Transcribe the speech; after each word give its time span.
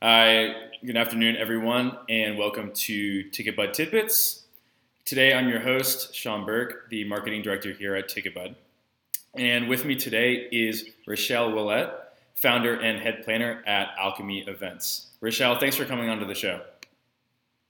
Hi, 0.00 0.54
good 0.86 0.96
afternoon, 0.96 1.36
everyone, 1.36 1.98
and 2.08 2.38
welcome 2.38 2.70
to 2.72 3.24
TicketBud 3.30 3.72
Tidbits. 3.72 4.44
Today, 5.04 5.34
I'm 5.34 5.48
your 5.48 5.58
host, 5.58 6.14
Sean 6.14 6.46
Burke, 6.46 6.88
the 6.88 7.02
marketing 7.02 7.42
director 7.42 7.72
here 7.72 7.96
at 7.96 8.08
TicketBud. 8.08 8.54
And 9.34 9.68
with 9.68 9.84
me 9.84 9.96
today 9.96 10.46
is 10.52 10.84
Richelle 11.08 11.50
Ouellette, 11.50 11.90
founder 12.36 12.78
and 12.78 13.00
head 13.00 13.24
planner 13.24 13.64
at 13.66 13.88
Alchemy 13.98 14.44
Events. 14.46 15.08
Richelle, 15.20 15.58
thanks 15.58 15.74
for 15.74 15.84
coming 15.84 16.08
onto 16.08 16.28
the 16.28 16.34
show. 16.36 16.60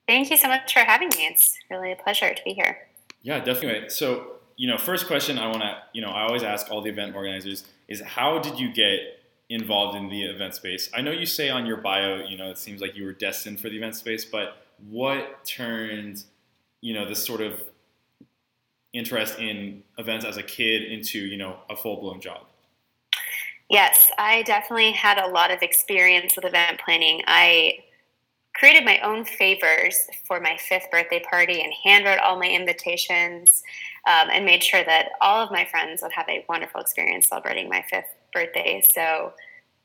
Thank 0.07 0.31
you 0.31 0.37
so 0.37 0.49
much 0.49 0.71
for 0.71 0.81
having 0.81 1.09
me. 1.09 1.29
It's 1.29 1.57
really 1.71 1.93
a 1.93 1.97
pleasure 1.97 2.35
to 2.35 2.45
be 2.45 2.53
here. 2.53 2.77
Yeah, 3.23 3.43
definitely. 3.43 3.89
So, 3.89 4.33
you 4.59 4.69
know, 4.69 4.77
first 4.77 5.07
question 5.07 5.39
I 5.39 5.47
want 5.47 5.63
to, 5.63 5.79
you 5.95 6.03
know, 6.03 6.11
I 6.11 6.25
always 6.25 6.43
ask 6.43 6.71
all 6.71 6.83
the 6.83 6.91
event 6.91 7.17
organizers 7.17 7.65
is 7.89 8.03
how 8.03 8.39
did 8.39 8.59
you 8.59 8.71
get 8.71 9.19
involved 9.51 9.97
in 9.97 10.09
the 10.09 10.23
event 10.25 10.55
space. 10.55 10.91
I 10.95 11.01
know 11.01 11.11
you 11.11 11.27
say 11.27 11.49
on 11.49 11.65
your 11.65 11.79
bio, 11.79 12.17
you 12.17 12.37
know, 12.37 12.51
it 12.51 12.59
seems 12.59 12.81
like 12.81 12.97
you 12.97 13.05
were 13.05 13.13
destined 13.13 13.61
for 13.61 13.69
the 13.69 13.77
event 13.77 13.97
space, 13.97 14.25
but 14.25 14.59
what 14.89 15.45
turned, 15.45 16.25
you 16.81 16.95
know, 16.95 17.09
this 17.09 17.25
sort 17.25 17.41
of 17.41 17.61
interest 18.93 19.39
in 19.39 19.83
events 19.97 20.25
as 20.25 20.37
a 20.37 20.43
kid 20.43 20.83
into, 20.83 21.19
you 21.19 21.37
know, 21.37 21.57
a 21.71 21.77
full 21.77 22.01
blown 22.01 22.21
job? 22.21 22.43
Yes, 23.71 24.11
I 24.19 24.43
definitely 24.43 24.93
had 24.93 25.19
a 25.19 25.29
lot 25.29 25.51
of 25.51 25.63
experience 25.63 26.37
with 26.37 26.45
event 26.45 26.81
planning. 26.83 27.23
I 27.27 27.85
created 28.55 28.85
my 28.85 28.99
own 29.01 29.25
favors 29.25 30.09
for 30.25 30.41
my 30.41 30.57
fifth 30.57 30.91
birthday 30.91 31.23
party 31.31 31.63
and 31.63 31.73
handwrote 31.85 32.21
all 32.21 32.39
my 32.39 32.49
invitations 32.49 33.63
um, 34.07 34.31
and 34.33 34.45
made 34.45 34.65
sure 34.65 34.83
that 34.85 35.11
all 35.21 35.45
of 35.45 35.51
my 35.51 35.65
friends 35.65 36.03
would 36.03 36.13
have 36.13 36.29
a 36.29 36.45
wonderful 36.49 36.81
experience 36.81 37.29
celebrating 37.29 37.69
my 37.69 37.85
fifth 37.89 38.18
birthday. 38.33 38.83
So 38.95 39.33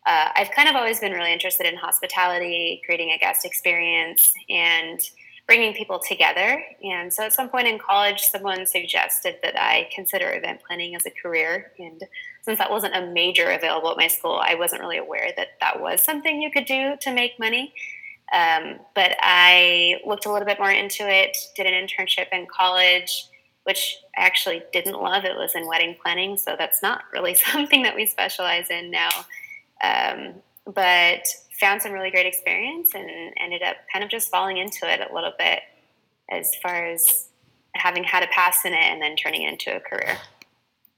uh, 0.06 0.30
I've 0.36 0.52
kind 0.52 0.68
of 0.68 0.76
always 0.76 1.00
been 1.00 1.14
really 1.14 1.32
interested 1.32 1.66
in 1.66 1.76
hospitality, 1.76 2.82
creating 2.86 3.12
a 3.12 3.18
guest 3.18 3.46
experience, 3.46 4.34
and 4.50 5.00
bringing 5.46 5.74
people 5.74 6.00
together. 6.00 6.64
And 6.84 7.12
so 7.12 7.24
at 7.24 7.34
some 7.34 7.50
point 7.50 7.68
in 7.68 7.78
college, 7.78 8.22
someone 8.22 8.66
suggested 8.66 9.36
that 9.44 9.60
I 9.60 9.90
consider 9.94 10.32
event 10.34 10.62
planning 10.66 10.96
as 10.96 11.06
a 11.06 11.12
career. 11.12 11.72
And 11.80 12.02
since 12.44 12.58
that 12.60 12.72
wasn't 12.72 12.96
a 12.96 13.08
major 13.08 13.52
available 13.52 13.92
at 13.92 13.98
my 13.98 14.08
school, 14.08 14.42
I 14.42 14.56
wasn't 14.56 14.82
really 14.82 14.98
aware 14.98 15.32
that 15.36 15.50
that 15.60 15.82
was 15.82 16.02
something 16.02 16.42
you 16.42 16.52
could 16.52 16.66
do 16.66 16.96
to 17.02 17.14
make 17.14 17.40
money. 17.40 17.74
Um, 18.34 18.80
but 18.96 19.16
I 19.20 20.00
looked 20.06 20.26
a 20.26 20.32
little 20.32 20.46
bit 20.46 20.60
more 20.60 20.72
into 20.72 21.08
it, 21.08 21.38
did 21.56 21.66
an 21.66 21.74
internship 21.74 22.28
in 22.32 22.48
college, 22.48 23.28
which 23.64 23.98
I 24.18 24.22
actually 24.26 24.64
didn't 24.72 25.00
love. 25.00 25.26
It 25.26 25.36
was 25.36 25.56
in 25.56 25.68
wedding 25.68 25.96
planning, 26.02 26.38
so 26.38 26.56
that's 26.58 26.82
not 26.82 27.04
really 27.14 27.36
something 27.52 27.84
that 27.84 27.96
we 27.96 28.06
specialize 28.06 28.70
in 28.70 28.92
now. 28.92 29.10
Um, 29.84 30.36
but 30.66 31.28
found 31.60 31.82
some 31.82 31.92
really 31.92 32.12
great 32.12 32.26
experience 32.26 32.94
and 32.96 33.10
ended 33.40 33.62
up 33.62 33.78
kind 33.92 34.04
of 34.04 34.10
just 34.10 34.30
falling 34.30 34.58
into 34.58 34.92
it 34.92 35.00
a 35.00 35.14
little 35.14 35.34
bit 35.38 35.60
as 36.30 36.56
far 36.56 36.86
as 36.88 37.30
having 37.76 38.04
had 38.04 38.24
a 38.24 38.28
pass 38.28 38.66
in 38.66 38.74
it 38.74 38.84
and 38.84 39.02
then 39.02 39.16
turning 39.16 39.44
it 39.44 39.52
into 39.52 39.76
a 39.76 39.80
career. 39.80 40.18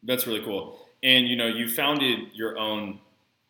That's 0.03 0.27
really 0.27 0.43
cool. 0.43 0.79
And 1.03 1.27
you 1.27 1.35
know, 1.35 1.47
you 1.47 1.69
founded 1.69 2.29
your 2.33 2.57
own 2.57 2.99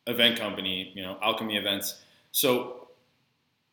event 0.07 0.39
company, 0.39 0.91
you 0.95 1.01
know, 1.01 1.17
Alchemy 1.21 1.57
Events. 1.57 2.01
So, 2.31 2.87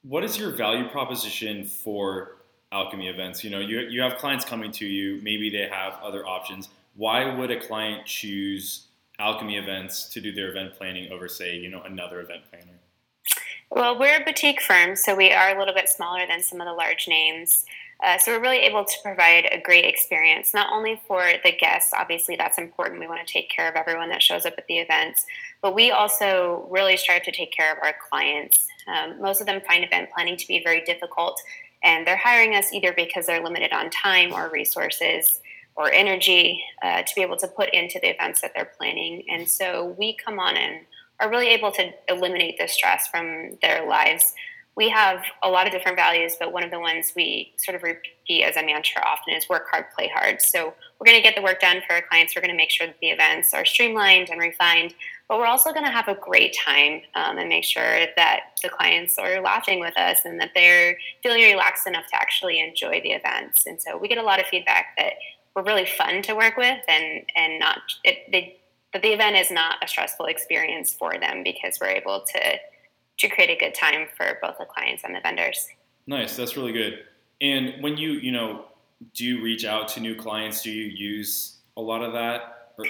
what 0.02 0.24
is 0.24 0.38
your 0.38 0.50
value 0.50 0.88
proposition 0.88 1.64
for 1.64 2.36
alchemy 2.72 3.08
events. 3.08 3.44
You 3.44 3.50
know, 3.50 3.60
you, 3.60 3.80
you 3.80 4.00
have 4.00 4.16
clients 4.16 4.44
coming 4.44 4.72
to 4.72 4.86
you, 4.86 5.20
maybe 5.22 5.50
they 5.50 5.68
have 5.70 5.94
other 6.02 6.26
options. 6.26 6.68
Why 6.94 7.34
would 7.34 7.50
a 7.50 7.60
client 7.60 8.06
choose 8.06 8.86
alchemy 9.18 9.56
events 9.56 10.08
to 10.10 10.20
do 10.20 10.32
their 10.32 10.50
event 10.50 10.74
planning 10.74 11.12
over, 11.12 11.28
say, 11.28 11.56
you 11.56 11.70
know, 11.70 11.82
another 11.82 12.20
event 12.20 12.42
planner? 12.50 12.78
Well, 13.70 13.98
we're 13.98 14.20
a 14.20 14.24
boutique 14.24 14.60
firm, 14.60 14.96
so 14.96 15.14
we 15.14 15.32
are 15.32 15.56
a 15.56 15.58
little 15.58 15.74
bit 15.74 15.88
smaller 15.88 16.26
than 16.26 16.42
some 16.42 16.60
of 16.60 16.66
the 16.66 16.74
large 16.74 17.08
names. 17.08 17.64
Uh, 18.02 18.18
so 18.18 18.32
we're 18.32 18.42
really 18.42 18.58
able 18.58 18.84
to 18.84 18.94
provide 19.02 19.48
a 19.52 19.60
great 19.60 19.84
experience, 19.84 20.52
not 20.52 20.72
only 20.72 21.00
for 21.06 21.24
the 21.44 21.52
guests, 21.52 21.92
obviously 21.96 22.34
that's 22.34 22.58
important. 22.58 22.98
We 22.98 23.06
want 23.06 23.24
to 23.24 23.32
take 23.32 23.48
care 23.48 23.68
of 23.68 23.76
everyone 23.76 24.08
that 24.08 24.20
shows 24.20 24.44
up 24.44 24.54
at 24.58 24.66
the 24.66 24.78
events, 24.78 25.24
but 25.62 25.74
we 25.74 25.92
also 25.92 26.66
really 26.68 26.96
strive 26.96 27.22
to 27.22 27.32
take 27.32 27.52
care 27.52 27.70
of 27.70 27.78
our 27.80 27.94
clients. 28.10 28.66
Um, 28.88 29.22
most 29.22 29.40
of 29.40 29.46
them 29.46 29.60
find 29.60 29.84
event 29.84 30.10
planning 30.10 30.36
to 30.36 30.48
be 30.48 30.62
very 30.64 30.82
difficult 30.82 31.40
and 31.82 32.06
they're 32.06 32.16
hiring 32.16 32.54
us 32.54 32.72
either 32.72 32.92
because 32.92 33.26
they're 33.26 33.42
limited 33.42 33.72
on 33.72 33.90
time 33.90 34.32
or 34.32 34.50
resources 34.50 35.40
or 35.76 35.90
energy 35.92 36.62
uh, 36.82 37.02
to 37.02 37.14
be 37.14 37.22
able 37.22 37.36
to 37.36 37.48
put 37.48 37.70
into 37.72 37.98
the 38.00 38.10
events 38.10 38.40
that 38.40 38.52
they're 38.54 38.72
planning. 38.78 39.24
And 39.30 39.48
so 39.48 39.94
we 39.98 40.16
come 40.16 40.38
on 40.38 40.56
and 40.56 40.80
are 41.20 41.30
really 41.30 41.48
able 41.48 41.70
to 41.72 41.90
eliminate 42.08 42.58
the 42.58 42.68
stress 42.68 43.06
from 43.08 43.58
their 43.62 43.86
lives. 43.86 44.34
We 44.74 44.88
have 44.88 45.22
a 45.42 45.50
lot 45.50 45.66
of 45.66 45.72
different 45.72 45.98
values, 45.98 46.36
but 46.38 46.52
one 46.52 46.62
of 46.62 46.70
the 46.70 46.80
ones 46.80 47.12
we 47.14 47.52
sort 47.56 47.74
of 47.74 47.82
repeat 47.82 48.42
as 48.42 48.56
a 48.56 48.64
mantra 48.64 49.02
often 49.04 49.34
is 49.34 49.48
work 49.48 49.66
hard, 49.70 49.86
play 49.94 50.10
hard. 50.14 50.40
So 50.40 50.72
we're 50.98 51.04
going 51.04 51.18
to 51.18 51.22
get 51.22 51.36
the 51.36 51.42
work 51.42 51.60
done 51.60 51.82
for 51.86 51.94
our 51.94 52.02
clients. 52.02 52.34
We're 52.34 52.40
going 52.42 52.52
to 52.52 52.56
make 52.56 52.70
sure 52.70 52.86
that 52.86 52.98
the 53.00 53.10
events 53.10 53.52
are 53.52 53.66
streamlined 53.66 54.30
and 54.30 54.40
refined, 54.40 54.94
but 55.28 55.38
we're 55.38 55.46
also 55.46 55.72
going 55.72 55.84
to 55.84 55.90
have 55.90 56.08
a 56.08 56.14
great 56.14 56.56
time 56.56 57.02
um, 57.14 57.36
and 57.36 57.48
make 57.48 57.64
sure 57.64 58.06
that 58.16 58.40
the 58.62 58.70
clients 58.70 59.18
are 59.18 59.42
laughing 59.42 59.78
with 59.78 59.96
us 59.98 60.20
and 60.24 60.40
that 60.40 60.52
they're 60.54 60.96
feeling 61.22 61.42
relaxed 61.42 61.86
enough 61.86 62.06
to 62.10 62.16
actually 62.16 62.60
enjoy 62.60 63.00
the 63.02 63.12
events. 63.12 63.66
And 63.66 63.80
so 63.80 63.98
we 63.98 64.08
get 64.08 64.18
a 64.18 64.22
lot 64.22 64.40
of 64.40 64.46
feedback 64.46 64.96
that 64.96 65.14
we're 65.54 65.62
really 65.62 65.86
fun 65.86 66.22
to 66.22 66.34
work 66.34 66.56
with 66.56 66.78
and 66.88 67.22
and 67.36 67.58
not 67.58 67.78
it, 68.04 68.30
they, 68.30 68.56
that 68.92 69.02
the 69.02 69.12
event 69.12 69.36
is 69.36 69.50
not 69.50 69.76
a 69.82 69.88
stressful 69.88 70.26
experience 70.26 70.92
for 70.92 71.14
them 71.18 71.42
because 71.42 71.78
we're 71.80 71.88
able 71.88 72.24
to 72.32 72.54
to 73.22 73.28
create 73.28 73.50
a 73.50 73.56
good 73.56 73.74
time 73.74 74.06
for 74.16 74.38
both 74.42 74.58
the 74.58 74.66
clients 74.66 75.02
and 75.04 75.14
the 75.14 75.20
vendors. 75.20 75.68
Nice, 76.06 76.36
that's 76.36 76.56
really 76.56 76.72
good. 76.72 77.00
And 77.40 77.82
when 77.82 77.96
you 77.96 78.12
you 78.12 78.32
know 78.32 78.66
do 79.14 79.24
you 79.24 79.42
reach 79.42 79.64
out 79.64 79.88
to 79.88 80.00
new 80.00 80.14
clients? 80.14 80.62
Do 80.62 80.70
you 80.70 80.84
use 80.84 81.58
a 81.76 81.80
lot 81.80 82.02
of 82.02 82.12
that? 82.12 82.72
Or- 82.78 82.86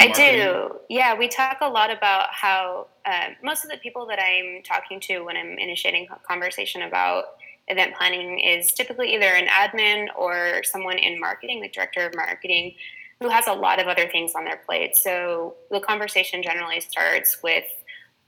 I 0.00 0.12
do. 0.12 0.80
Yeah, 0.88 1.16
we 1.16 1.28
talk 1.28 1.58
a 1.60 1.68
lot 1.68 1.96
about 1.96 2.30
how 2.32 2.88
uh, 3.04 3.28
most 3.40 3.64
of 3.64 3.70
the 3.70 3.76
people 3.76 4.04
that 4.06 4.18
I'm 4.18 4.64
talking 4.64 4.98
to 5.02 5.20
when 5.20 5.36
I'm 5.36 5.56
initiating 5.58 6.08
a 6.10 6.18
conversation 6.26 6.82
about 6.82 7.36
event 7.68 7.94
planning 7.96 8.40
is 8.40 8.72
typically 8.72 9.14
either 9.14 9.26
an 9.26 9.46
admin 9.46 10.08
or 10.16 10.62
someone 10.64 10.98
in 10.98 11.20
marketing, 11.20 11.62
the 11.62 11.68
director 11.68 12.04
of 12.04 12.16
marketing, 12.16 12.74
who 13.20 13.28
has 13.28 13.46
a 13.46 13.52
lot 13.52 13.80
of 13.80 13.86
other 13.86 14.08
things 14.08 14.32
on 14.34 14.44
their 14.44 14.60
plate. 14.66 14.96
So 14.96 15.54
the 15.70 15.78
conversation 15.78 16.42
generally 16.42 16.80
starts 16.80 17.40
with 17.44 17.64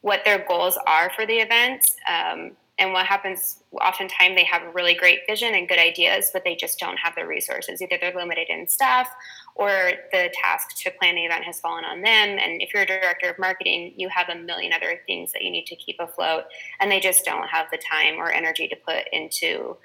what 0.01 0.25
their 0.25 0.45
goals 0.47 0.79
are 0.87 1.11
for 1.11 1.27
the 1.27 1.35
event. 1.35 1.91
Um, 2.09 2.53
and 2.79 2.93
what 2.93 3.07
happens 3.07 3.63
oftentimes 3.81 4.37
they 4.37 4.45
have 4.45 4.63
a 4.63 4.71
really 4.71 4.95
great 4.95 5.21
vision 5.29 5.55
and 5.55 5.69
good 5.69 5.79
ideas 5.79 6.31
but 6.33 6.45
they 6.45 6.55
just 6.55 6.79
don't 6.79 6.97
have 6.97 7.15
the 7.17 7.27
resources. 7.27 7.83
Either 7.83 7.99
they're 8.01 8.15
limited 8.15 8.49
in 8.49 8.67
staff 8.69 9.11
or 9.55 9.93
the 10.13 10.31
task 10.33 10.77
to 10.77 10.91
plan 10.93 11.17
the 11.17 11.25
event 11.25 11.45
has 11.45 11.59
fallen 11.61 11.85
on 11.85 12.01
them. 12.01 12.39
And 12.39 12.63
if 12.63 12.73
you're 12.73 12.85
a 12.85 12.87
director 12.87 13.29
of 13.29 13.39
marketing 13.39 13.95
you 13.97 14.09
have 14.09 14.29
a 14.29 14.37
million 14.37 14.73
other 14.73 15.01
things 15.07 15.33
that 15.33 15.43
you 15.43 15.51
need 15.51 15.67
to 15.67 15.77
keep 15.77 15.97
afloat 15.99 16.45
and 16.81 16.91
they 16.91 17.01
just 17.01 17.25
don't 17.25 17.49
have 17.49 17.67
the 17.71 17.79
time 17.79 18.17
or 18.17 18.31
energy 18.31 18.69
to 18.69 18.77
put 18.77 19.05
into 19.13 19.77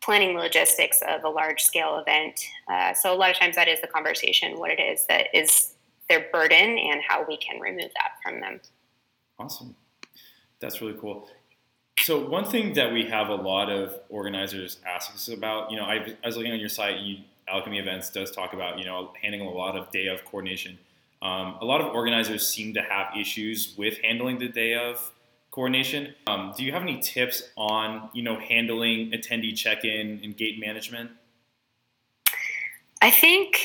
planning 0.00 0.34
the 0.34 0.40
logistics 0.40 1.02
of 1.06 1.24
a 1.24 1.28
large 1.28 1.60
scale 1.60 1.98
event. 1.98 2.40
Uh, 2.70 2.94
so 2.94 3.12
a 3.12 3.16
lot 3.16 3.30
of 3.30 3.36
times 3.36 3.56
that 3.56 3.68
is 3.68 3.80
the 3.80 3.86
conversation 3.86 4.58
what 4.58 4.70
it 4.70 4.80
is 4.80 5.06
that 5.08 5.26
is 5.34 5.74
their 6.08 6.26
burden 6.32 6.78
and 6.78 7.02
how 7.06 7.24
we 7.28 7.36
can 7.36 7.60
remove 7.60 7.90
that 7.94 8.12
from 8.22 8.40
them 8.40 8.60
awesome 9.38 9.74
that's 10.60 10.80
really 10.80 10.96
cool 11.00 11.28
so 12.08 12.26
one 12.26 12.44
thing 12.44 12.72
that 12.74 12.92
we 12.92 13.04
have 13.04 13.28
a 13.28 13.34
lot 13.34 13.70
of 13.70 14.00
organizers 14.08 14.78
ask 14.86 15.12
us 15.12 15.28
about, 15.28 15.70
you 15.70 15.76
know, 15.76 15.84
I, 15.84 16.14
I 16.22 16.26
was 16.26 16.36
looking 16.36 16.52
on 16.52 16.60
your 16.60 16.68
site, 16.68 17.00
you, 17.00 17.18
Alchemy 17.46 17.78
Events 17.78 18.08
does 18.08 18.30
talk 18.30 18.52
about, 18.52 18.78
you 18.78 18.84
know, 18.84 19.12
handling 19.20 19.46
a 19.46 19.50
lot 19.50 19.76
of 19.76 19.90
day 19.90 20.06
of 20.06 20.24
coordination. 20.24 20.78
Um, 21.20 21.56
a 21.60 21.64
lot 21.64 21.80
of 21.80 21.88
organizers 21.88 22.46
seem 22.46 22.72
to 22.74 22.80
have 22.80 23.08
issues 23.14 23.74
with 23.76 23.98
handling 24.02 24.38
the 24.38 24.48
day 24.48 24.74
of 24.74 25.12
coordination. 25.50 26.14
Um, 26.26 26.54
do 26.56 26.64
you 26.64 26.72
have 26.72 26.82
any 26.82 26.98
tips 27.00 27.42
on, 27.56 28.10
you 28.12 28.22
know, 28.22 28.38
handling 28.38 29.10
attendee 29.10 29.56
check-in 29.56 30.20
and 30.22 30.36
gate 30.36 30.60
management? 30.60 31.10
I 33.02 33.10
think 33.10 33.58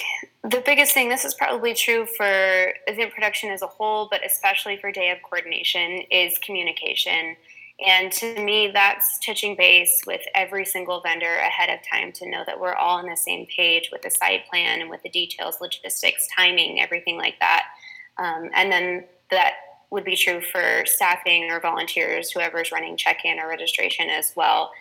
the 0.44 0.62
biggest 0.66 0.94
thing, 0.94 1.08
this 1.08 1.24
is 1.24 1.34
probably 1.34 1.74
true 1.74 2.06
for 2.06 2.74
event 2.88 3.14
production 3.14 3.50
as 3.50 3.62
a 3.62 3.68
whole, 3.68 4.08
but 4.12 4.26
especially 4.26 4.78
for 4.78 4.92
day 4.92 5.10
of 5.10 5.18
coordination, 5.24 6.02
is 6.12 6.38
communication. 6.40 7.38
And 7.86 8.12
to 8.14 8.44
me, 8.44 8.70
that's 8.74 9.20
touching 9.26 9.56
base 9.56 10.02
with 10.06 10.22
every 10.36 10.66
single 10.66 11.02
vendor 11.02 11.34
ahead 11.38 11.70
of 11.70 11.80
time 11.90 12.12
to 12.14 12.30
know 12.30 12.44
that 12.46 12.60
we're 12.60 12.76
all 12.76 13.00
on 13.00 13.08
the 13.08 13.16
same 13.16 13.46
page 13.48 13.90
with 13.92 14.02
the 14.02 14.12
site 14.12 14.46
plan 14.50 14.82
and 14.82 14.90
with 14.90 15.02
the 15.02 15.10
details, 15.10 15.60
logistics, 15.62 16.28
timing, 16.36 16.82
everything 16.82 17.18
like 17.18 17.40
that. 17.40 17.64
Um, 18.18 18.50
and 18.54 18.72
then 18.72 19.06
that 19.32 19.54
would 19.92 20.04
be 20.04 20.16
true 20.16 20.42
for 20.42 20.84
staffing 20.86 21.52
or 21.52 21.60
volunteers, 21.60 22.32
whoever's 22.32 22.72
running 22.72 22.98
check 22.98 23.26
in 23.26 23.40
or 23.40 23.48
registration 23.48 24.10
as 24.10 24.34
well. 24.36 24.72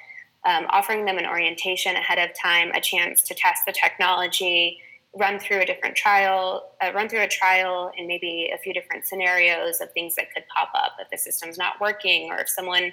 Um, 0.44 0.66
offering 0.70 1.04
them 1.04 1.18
an 1.18 1.26
orientation 1.26 1.94
ahead 1.94 2.18
of 2.18 2.36
time, 2.36 2.72
a 2.72 2.80
chance 2.80 3.22
to 3.22 3.34
test 3.34 3.62
the 3.64 3.72
technology, 3.72 4.80
run 5.14 5.38
through 5.38 5.60
a 5.60 5.66
different 5.66 5.94
trial, 5.94 6.70
uh, 6.82 6.90
run 6.92 7.08
through 7.08 7.22
a 7.22 7.28
trial 7.28 7.92
and 7.98 8.06
maybe 8.06 8.50
a 8.54 8.58
few 8.58 8.72
different 8.72 9.06
scenarios 9.06 9.80
of 9.80 9.92
things 9.92 10.14
that 10.14 10.32
could 10.32 10.44
pop 10.54 10.70
up 10.74 10.92
if 10.98 11.10
the 11.10 11.18
system's 11.18 11.58
not 11.58 11.80
working 11.80 12.30
or 12.30 12.38
if 12.38 12.48
someone 12.48 12.92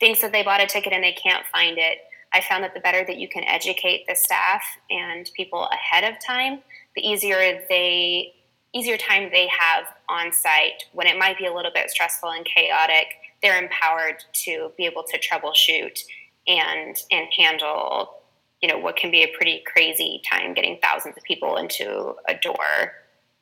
thinks 0.00 0.20
that 0.20 0.32
they 0.32 0.42
bought 0.42 0.60
a 0.60 0.66
ticket 0.66 0.92
and 0.92 1.04
they 1.04 1.12
can't 1.12 1.46
find 1.46 1.78
it. 1.78 1.98
I 2.34 2.40
found 2.40 2.64
that 2.64 2.74
the 2.74 2.80
better 2.80 3.04
that 3.04 3.18
you 3.18 3.28
can 3.28 3.44
educate 3.44 4.06
the 4.08 4.16
staff 4.16 4.62
and 4.90 5.30
people 5.34 5.68
ahead 5.68 6.02
of 6.02 6.18
time, 6.24 6.60
the 6.96 7.06
easier 7.06 7.62
they 7.68 8.34
easier 8.74 8.96
time 8.96 9.28
they 9.30 9.46
have 9.48 9.84
on 10.08 10.32
site 10.32 10.84
when 10.92 11.06
it 11.06 11.18
might 11.18 11.36
be 11.36 11.44
a 11.44 11.54
little 11.54 11.70
bit 11.72 11.90
stressful 11.90 12.30
and 12.30 12.44
chaotic. 12.46 13.06
They're 13.42 13.62
empowered 13.62 14.24
to 14.44 14.72
be 14.78 14.86
able 14.86 15.04
to 15.04 15.18
troubleshoot 15.18 16.00
and 16.46 16.96
and 17.10 17.28
handle 17.36 18.21
you 18.62 18.68
know 18.68 18.78
what 18.78 18.96
can 18.96 19.10
be 19.10 19.22
a 19.22 19.28
pretty 19.36 19.62
crazy 19.66 20.22
time 20.30 20.54
getting 20.54 20.78
thousands 20.82 21.16
of 21.16 21.22
people 21.24 21.56
into 21.56 22.14
a 22.28 22.34
door 22.34 22.94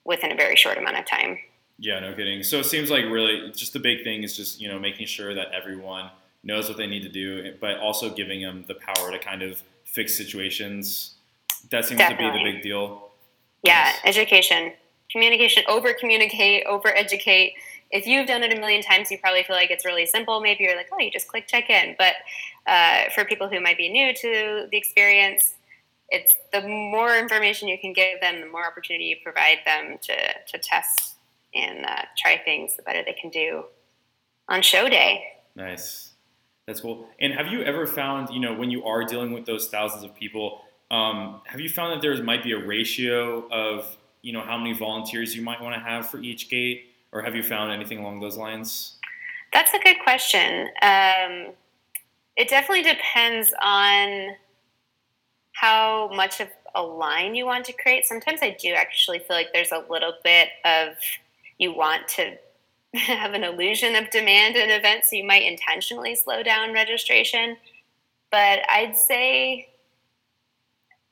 within 0.04 0.32
a 0.32 0.34
very 0.34 0.56
short 0.56 0.78
amount 0.78 0.96
of 0.96 1.06
time. 1.06 1.38
Yeah, 1.78 2.00
no 2.00 2.12
kidding. 2.14 2.42
So 2.42 2.58
it 2.58 2.64
seems 2.64 2.90
like 2.90 3.04
really 3.04 3.52
just 3.52 3.72
the 3.72 3.78
big 3.78 4.02
thing 4.02 4.22
is 4.22 4.36
just 4.36 4.60
you 4.60 4.68
know 4.68 4.78
making 4.78 5.06
sure 5.06 5.34
that 5.34 5.48
everyone 5.52 6.10
knows 6.42 6.68
what 6.68 6.78
they 6.78 6.86
need 6.86 7.02
to 7.02 7.08
do, 7.08 7.54
but 7.60 7.78
also 7.78 8.12
giving 8.12 8.42
them 8.42 8.64
the 8.66 8.74
power 8.74 9.10
to 9.10 9.18
kind 9.18 9.42
of 9.42 9.62
fix 9.84 10.16
situations. 10.16 11.14
That 11.70 11.84
seems 11.84 11.98
Definitely. 11.98 12.26
to 12.26 12.32
be 12.32 12.38
the 12.44 12.52
big 12.52 12.62
deal. 12.62 13.10
Yeah, 13.62 13.88
yes. 13.88 14.00
education, 14.04 14.72
communication, 15.10 15.64
over 15.68 15.92
communicate, 15.92 16.64
over 16.66 16.88
educate. 16.88 17.54
If 17.90 18.06
you've 18.06 18.26
done 18.26 18.42
it 18.42 18.56
a 18.56 18.60
million 18.60 18.82
times, 18.82 19.10
you 19.10 19.18
probably 19.18 19.42
feel 19.42 19.56
like 19.56 19.70
it's 19.70 19.84
really 19.84 20.06
simple. 20.06 20.40
Maybe 20.40 20.64
you're 20.64 20.76
like, 20.76 20.88
oh, 20.92 20.98
you 20.98 21.10
just 21.10 21.28
click 21.28 21.46
check 21.46 21.68
in. 21.68 21.96
But 21.98 22.14
uh, 22.66 23.04
for 23.14 23.24
people 23.24 23.48
who 23.48 23.60
might 23.60 23.76
be 23.76 23.88
new 23.88 24.14
to 24.14 24.66
the 24.70 24.76
experience, 24.76 25.54
it's 26.08 26.34
the 26.52 26.66
more 26.66 27.16
information 27.16 27.68
you 27.68 27.78
can 27.78 27.92
give 27.92 28.20
them, 28.20 28.40
the 28.40 28.48
more 28.48 28.66
opportunity 28.66 29.04
you 29.04 29.16
provide 29.22 29.58
them 29.64 29.98
to, 30.02 30.16
to 30.48 30.58
test 30.58 31.16
and 31.54 31.84
uh, 31.84 32.02
try 32.16 32.40
things, 32.44 32.76
the 32.76 32.82
better 32.82 33.02
they 33.04 33.16
can 33.20 33.30
do 33.30 33.64
on 34.48 34.62
show 34.62 34.88
day. 34.88 35.24
Nice. 35.54 36.12
That's 36.66 36.80
cool. 36.80 37.08
And 37.20 37.32
have 37.32 37.48
you 37.48 37.62
ever 37.62 37.86
found, 37.86 38.30
you 38.30 38.40
know, 38.40 38.54
when 38.54 38.70
you 38.70 38.84
are 38.84 39.04
dealing 39.04 39.32
with 39.32 39.46
those 39.46 39.68
thousands 39.68 40.04
of 40.04 40.14
people, 40.14 40.62
um, 40.90 41.40
have 41.46 41.60
you 41.60 41.68
found 41.68 41.92
that 41.92 42.02
there 42.02 42.20
might 42.22 42.42
be 42.42 42.52
a 42.52 42.64
ratio 42.64 43.48
of, 43.50 43.96
you 44.22 44.32
know, 44.32 44.40
how 44.40 44.58
many 44.58 44.72
volunteers 44.72 45.34
you 45.34 45.42
might 45.42 45.60
want 45.60 45.74
to 45.74 45.80
have 45.80 46.08
for 46.08 46.18
each 46.18 46.48
gate? 46.48 46.86
Or 47.12 47.22
have 47.22 47.34
you 47.34 47.42
found 47.42 47.72
anything 47.72 47.98
along 47.98 48.20
those 48.20 48.36
lines? 48.36 48.98
That's 49.52 49.72
a 49.74 49.80
good 49.80 49.96
question. 50.04 50.68
Um, 50.80 51.54
it 52.36 52.48
definitely 52.48 52.84
depends 52.84 53.52
on 53.62 54.34
how 55.52 56.10
much 56.14 56.40
of 56.40 56.48
a 56.74 56.82
line 56.82 57.34
you 57.34 57.44
want 57.44 57.64
to 57.66 57.72
create. 57.72 58.06
Sometimes 58.06 58.40
I 58.42 58.56
do 58.60 58.72
actually 58.72 59.18
feel 59.18 59.36
like 59.36 59.48
there's 59.52 59.72
a 59.72 59.84
little 59.90 60.14
bit 60.22 60.48
of 60.64 60.94
you 61.58 61.74
want 61.74 62.08
to 62.08 62.36
have 62.94 63.34
an 63.34 63.44
illusion 63.44 63.94
of 63.94 64.10
demand 64.10 64.56
in 64.56 64.70
events, 64.70 65.10
so 65.10 65.16
you 65.16 65.24
might 65.24 65.42
intentionally 65.42 66.14
slow 66.14 66.42
down 66.42 66.72
registration. 66.72 67.56
But 68.30 68.60
I'd 68.68 68.96
say, 68.96 69.68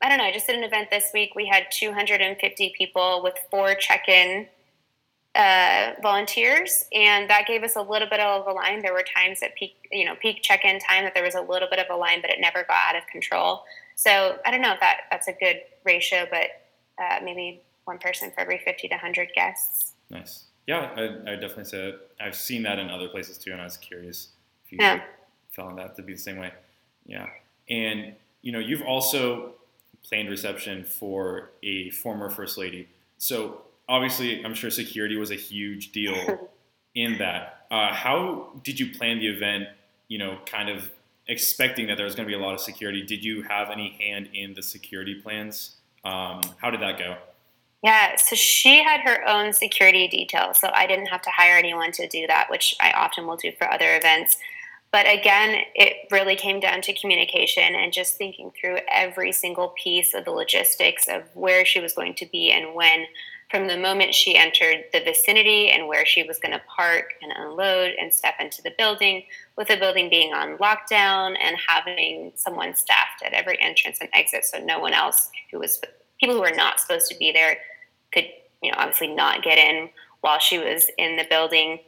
I 0.01 0.09
don't 0.09 0.17
know, 0.17 0.23
I 0.23 0.31
just 0.31 0.47
did 0.47 0.55
an 0.55 0.63
event 0.63 0.89
this 0.89 1.11
week. 1.13 1.35
We 1.35 1.47
had 1.47 1.67
250 1.71 2.73
people 2.77 3.21
with 3.23 3.35
four 3.51 3.75
check 3.75 4.07
in 4.07 4.47
uh, 5.35 5.91
volunteers, 6.01 6.85
and 6.93 7.29
that 7.29 7.45
gave 7.45 7.63
us 7.63 7.75
a 7.75 7.81
little 7.81 8.09
bit 8.09 8.19
of 8.19 8.47
a 8.47 8.51
line. 8.51 8.81
There 8.81 8.93
were 8.93 9.03
times 9.15 9.41
at 9.43 9.55
peak, 9.55 9.75
you 9.91 10.05
know, 10.05 10.15
peak 10.21 10.41
check-in 10.41 10.79
time 10.79 11.03
that 11.03 11.13
there 11.13 11.23
was 11.23 11.35
a 11.35 11.41
little 11.41 11.67
bit 11.69 11.79
of 11.79 11.85
a 11.89 11.95
line, 11.95 12.21
but 12.21 12.29
it 12.29 12.39
never 12.39 12.63
got 12.63 12.77
out 12.89 12.95
of 12.95 13.07
control. 13.07 13.63
So 13.95 14.37
I 14.45 14.51
don't 14.51 14.61
know 14.61 14.73
if 14.73 14.79
that 14.79 15.01
that's 15.11 15.27
a 15.27 15.33
good 15.33 15.57
ratio, 15.85 16.25
but 16.29 16.47
uh, 17.01 17.19
maybe 17.23 17.61
one 17.85 17.99
person 17.99 18.31
for 18.31 18.41
every 18.41 18.59
50 18.59 18.87
to 18.87 18.95
100 18.95 19.29
guests. 19.35 19.93
Nice. 20.09 20.45
Yeah, 20.67 20.89
I, 20.95 21.31
I 21.31 21.35
definitely 21.35 21.65
say 21.65 21.89
it. 21.89 22.11
I've 22.19 22.35
seen 22.35 22.63
that 22.63 22.79
in 22.79 22.89
other 22.89 23.07
places 23.07 23.37
too, 23.37 23.51
and 23.51 23.61
I 23.61 23.63
was 23.63 23.77
curious 23.77 24.29
if 24.65 24.71
you 24.71 24.77
yeah. 24.81 25.01
found 25.49 25.77
that 25.79 25.95
to 25.95 26.03
be 26.03 26.13
the 26.13 26.19
same 26.19 26.37
way. 26.37 26.53
Yeah, 27.05 27.27
and 27.69 28.13
you 28.41 28.51
know, 28.51 28.59
you've 28.59 28.83
also 28.83 29.53
planned 30.03 30.29
reception 30.29 30.83
for 30.83 31.51
a 31.63 31.89
former 31.89 32.29
first 32.29 32.57
lady. 32.57 32.87
So 33.17 33.61
obviously, 33.89 34.45
I'm 34.45 34.53
sure 34.53 34.69
security 34.69 35.17
was 35.17 35.31
a 35.31 35.35
huge 35.35 35.91
deal 35.91 36.49
in 36.95 37.17
that. 37.17 37.65
Uh, 37.69 37.93
how 37.93 38.51
did 38.63 38.79
you 38.79 38.93
plan 38.93 39.19
the 39.19 39.27
event? 39.27 39.65
You 40.07 40.19
know, 40.19 40.37
kind 40.45 40.69
of 40.69 40.89
expecting 41.27 41.87
that 41.87 41.97
there 41.97 42.05
was 42.05 42.15
going 42.15 42.27
to 42.27 42.31
be 42.31 42.39
a 42.39 42.43
lot 42.43 42.53
of 42.53 42.61
security. 42.61 43.03
Did 43.03 43.23
you 43.23 43.43
have 43.43 43.69
any 43.69 43.97
hand 43.99 44.29
in 44.33 44.53
the 44.53 44.63
security 44.63 45.15
plans? 45.15 45.75
Um, 46.05 46.41
how 46.57 46.71
did 46.71 46.81
that 46.81 46.97
go? 46.97 47.17
Yeah, 47.83 48.17
so 48.17 48.35
she 48.35 48.83
had 48.83 49.01
her 49.01 49.25
own 49.27 49.53
security 49.53 50.07
detail, 50.07 50.53
so 50.53 50.69
I 50.73 50.85
didn't 50.85 51.05
have 51.07 51.21
to 51.21 51.29
hire 51.29 51.57
anyone 51.57 51.91
to 51.93 52.07
do 52.07 52.27
that, 52.27 52.49
which 52.49 52.75
I 52.81 52.91
often 52.91 53.25
will 53.25 53.37
do 53.37 53.51
for 53.57 53.71
other 53.71 53.95
events. 53.95 54.37
But 54.91 55.05
again, 55.05 55.63
it 55.75 56.07
really 56.11 56.35
came 56.35 56.59
down 56.59 56.81
to 56.81 56.93
communication 56.93 57.75
and 57.75 57.93
just 57.93 58.17
thinking 58.17 58.51
through 58.59 58.79
every 58.91 59.31
single 59.31 59.73
piece 59.81 60.13
of 60.13 60.25
the 60.25 60.31
logistics 60.31 61.07
of 61.07 61.23
where 61.35 61.63
she 61.63 61.79
was 61.79 61.93
going 61.93 62.15
to 62.15 62.25
be 62.25 62.51
and 62.51 62.73
when 62.73 63.05
from 63.49 63.67
the 63.67 63.77
moment 63.77 64.13
she 64.13 64.35
entered 64.35 64.85
the 64.93 64.99
vicinity 64.99 65.69
and 65.69 65.87
where 65.87 66.05
she 66.05 66.23
was 66.23 66.37
going 66.37 66.51
to 66.51 66.61
park 66.67 67.13
and 67.21 67.31
unload 67.35 67.93
and 67.99 68.13
step 68.13 68.35
into 68.39 68.61
the 68.61 68.73
building, 68.77 69.23
with 69.57 69.67
the 69.67 69.77
building 69.77 70.09
being 70.09 70.33
on 70.33 70.57
lockdown 70.57 71.35
and 71.41 71.57
having 71.67 72.31
someone 72.35 72.75
staffed 72.75 73.23
at 73.25 73.33
every 73.33 73.59
entrance 73.61 73.97
and 73.99 74.09
exit 74.13 74.45
so 74.45 74.59
no 74.59 74.79
one 74.79 74.93
else 74.93 75.31
who 75.51 75.59
was 75.59 75.81
people 76.19 76.35
who 76.35 76.41
were 76.41 76.55
not 76.55 76.79
supposed 76.79 77.09
to 77.09 77.17
be 77.17 77.31
there 77.31 77.57
could, 78.11 78.25
you 78.61 78.71
know, 78.71 78.77
obviously 78.77 79.07
not 79.07 79.41
get 79.41 79.57
in 79.57 79.89
while 80.21 80.39
she 80.39 80.59
was 80.59 80.85
in 80.97 81.15
the 81.15 81.25
building. 81.29 81.79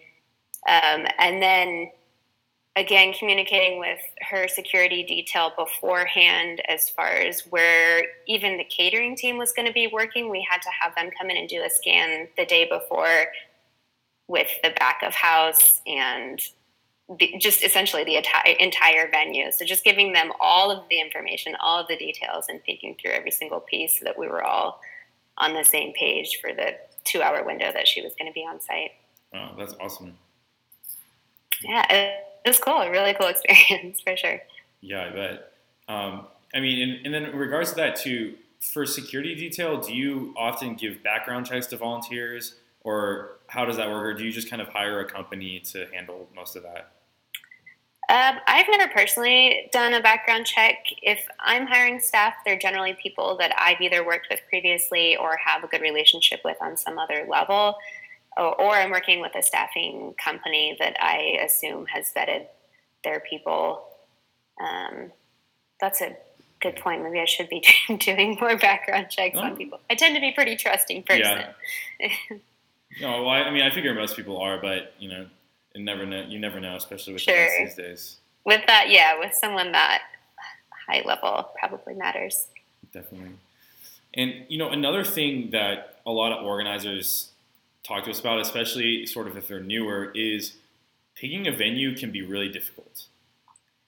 Um, 0.67 1.05
and 1.19 1.41
then 1.41 1.91
again 2.75 3.13
communicating 3.13 3.79
with 3.79 4.00
her 4.21 4.47
security 4.47 5.03
detail 5.03 5.51
beforehand 5.57 6.62
as 6.69 6.89
far 6.89 7.09
as 7.09 7.41
where 7.50 8.03
even 8.27 8.57
the 8.57 8.63
catering 8.63 9.15
team 9.15 9.38
was 9.38 9.51
going 9.51 9.68
to 9.68 9.73
be 9.73 9.88
working 9.88 10.29
we 10.29 10.45
had 10.50 10.62
to 10.62 10.69
have 10.81 10.95
them 10.95 11.09
come 11.18 11.29
in 11.29 11.35
and 11.35 11.50
do 11.50 11.62
a 11.63 11.69
scan 11.69 12.27
the 12.38 12.45
day 12.45 12.65
before 12.69 13.25
with 14.31 14.47
the 14.63 14.71
back 14.79 15.03
of 15.03 15.13
house 15.13 15.81
and 15.85 16.41
the, 17.19 17.35
just 17.38 17.63
essentially 17.63 18.03
the 18.03 18.15
entire, 18.15 18.53
entire 18.59 19.12
venue. 19.12 19.51
So 19.51 19.65
just 19.65 19.83
giving 19.83 20.13
them 20.13 20.31
all 20.39 20.71
of 20.71 20.88
the 20.89 21.00
information 21.00 21.56
all 21.59 21.79
of 21.79 21.88
the 21.88 21.97
details 21.97 22.45
and 22.47 22.63
thinking 22.63 22.95
through 23.00 23.12
every 23.12 23.31
single 23.31 23.59
piece 23.59 24.00
so 24.00 24.06
that 24.06 24.17
we 24.17 24.27
were 24.27 24.44
all 24.44 24.79
on 25.38 25.53
the 25.53 25.63
same 25.63 25.94
page 25.94 26.39
for 26.41 26.53
the 26.53 26.75
two 27.03 27.21
hour 27.21 27.44
window 27.44 27.71
that 27.74 27.88
she 27.88 28.01
was 28.01 28.13
going 28.17 28.31
to 28.31 28.33
be 28.33 28.41
on 28.41 28.62
site. 28.62 28.91
Oh 29.33 29.50
that's 29.57 29.74
awesome. 29.81 30.17
Yeah 31.63 31.85
it 31.89 32.25
was 32.45 32.59
cool, 32.59 32.77
a 32.77 32.89
really 32.89 33.13
cool 33.13 33.27
experience 33.49 34.01
for 34.01 34.15
sure. 34.15 34.41
Yeah, 34.81 35.05
I 35.05 35.10
bet. 35.10 35.53
Um, 35.88 36.27
I 36.53 36.60
mean, 36.60 36.81
and, 36.81 37.05
and, 37.05 37.13
then 37.13 37.25
in 37.25 37.38
regards 37.38 37.71
to 37.71 37.75
that 37.77 37.95
too, 37.95 38.36
for 38.60 38.86
security 38.86 39.36
detail, 39.36 39.79
do 39.79 39.93
you 39.93 40.33
often 40.38 40.75
give 40.75 41.03
background 41.03 41.45
checks 41.45 41.67
to 41.67 41.77
volunteers, 41.77 42.55
or 42.83 43.38
how 43.48 43.65
does 43.65 43.77
that 43.77 43.89
work, 43.89 44.03
or 44.03 44.13
do 44.13 44.24
you 44.24 44.31
just 44.31 44.50
kind 44.50 44.62
of 44.62 44.69
hire 44.69 45.00
a 45.00 45.05
company 45.05 45.60
to 45.60 45.88
handle 45.93 46.29
most 46.36 46.55
of 46.55 46.63
that? 46.63 46.91
Um, 48.10 48.39
I've 48.45 48.67
never 48.69 48.91
personally 48.91 49.69
done 49.71 49.93
a 49.93 50.01
background 50.01 50.45
check. 50.45 50.83
If 51.01 51.25
I'm 51.39 51.65
hiring 51.65 52.00
staff, 52.01 52.33
they're 52.45 52.60
generally 52.60 52.98
people 53.01 53.38
that 53.38 53.53
I've 53.57 53.79
either 53.79 54.05
worked 54.05 54.27
with 54.29 54.41
previously 54.50 55.15
or 55.15 55.38
have 55.38 55.63
a 55.63 55.67
good 55.67 55.81
relationship 55.81 56.41
with 56.43 56.57
on 56.62 56.75
some 56.75 57.00
other 57.00 57.25
level 57.29 57.77
or 58.38 58.71
I'm 58.71 58.91
working 58.91 59.19
with 59.21 59.35
a 59.35 59.41
staffing 59.41 60.15
company 60.23 60.75
that 60.79 60.95
I 61.01 61.39
assume 61.43 61.85
has 61.88 62.11
vetted 62.15 62.45
their 63.03 63.19
people. 63.19 63.83
Um, 64.59 65.11
that's 65.79 66.01
a 66.01 66.15
good 66.61 66.77
point. 66.77 67.03
Maybe 67.03 67.19
I 67.19 67.25
should 67.25 67.50
be 67.50 67.63
doing 67.97 68.38
more 68.39 68.57
background 68.57 69.09
checks 69.09 69.35
oh. 69.38 69.41
on 69.41 69.57
people. 69.57 69.79
I 69.89 69.95
tend 69.95 70.15
to 70.15 70.21
be 70.21 70.31
pretty 70.31 70.55
trusting 70.55 71.03
person. 71.03 71.45
Yeah. 72.00 72.09
no, 73.01 73.23
well, 73.23 73.29
I 73.29 73.51
mean, 73.51 73.63
I 73.63 73.69
figure 73.69 73.93
most 73.93 74.15
people 74.15 74.38
are, 74.38 74.59
but 74.61 74.93
you 75.00 75.09
know, 75.09 75.25
you 75.75 75.83
never 75.83 76.05
know. 76.05 76.23
You 76.27 76.39
never 76.39 76.59
know, 76.59 76.75
especially 76.75 77.13
with 77.13 77.23
sure. 77.23 77.50
these 77.59 77.75
days. 77.75 78.17
With 78.45 78.61
that, 78.67 78.89
yeah, 78.89 79.19
with 79.19 79.33
someone 79.33 79.71
that 79.73 80.01
high 80.88 81.01
level 81.05 81.50
probably 81.57 81.93
matters. 81.93 82.47
Definitely. 82.91 83.31
And 84.13 84.45
you 84.50 84.57
know, 84.57 84.69
another 84.69 85.03
thing 85.03 85.51
that 85.51 86.00
a 86.05 86.11
lot 86.11 86.31
of 86.31 86.45
organizers 86.45 87.30
talk 87.83 88.03
to 88.05 88.11
us 88.11 88.19
about, 88.19 88.39
especially 88.39 89.05
sort 89.05 89.27
of 89.27 89.38
if 89.38 89.47
they're 89.47 89.59
newer, 89.59 90.11
is 90.15 90.57
picking 91.15 91.47
a 91.47 91.51
venue 91.51 91.95
can 91.95 92.11
be 92.11 92.21
really 92.21 92.50
difficult. 92.50 93.05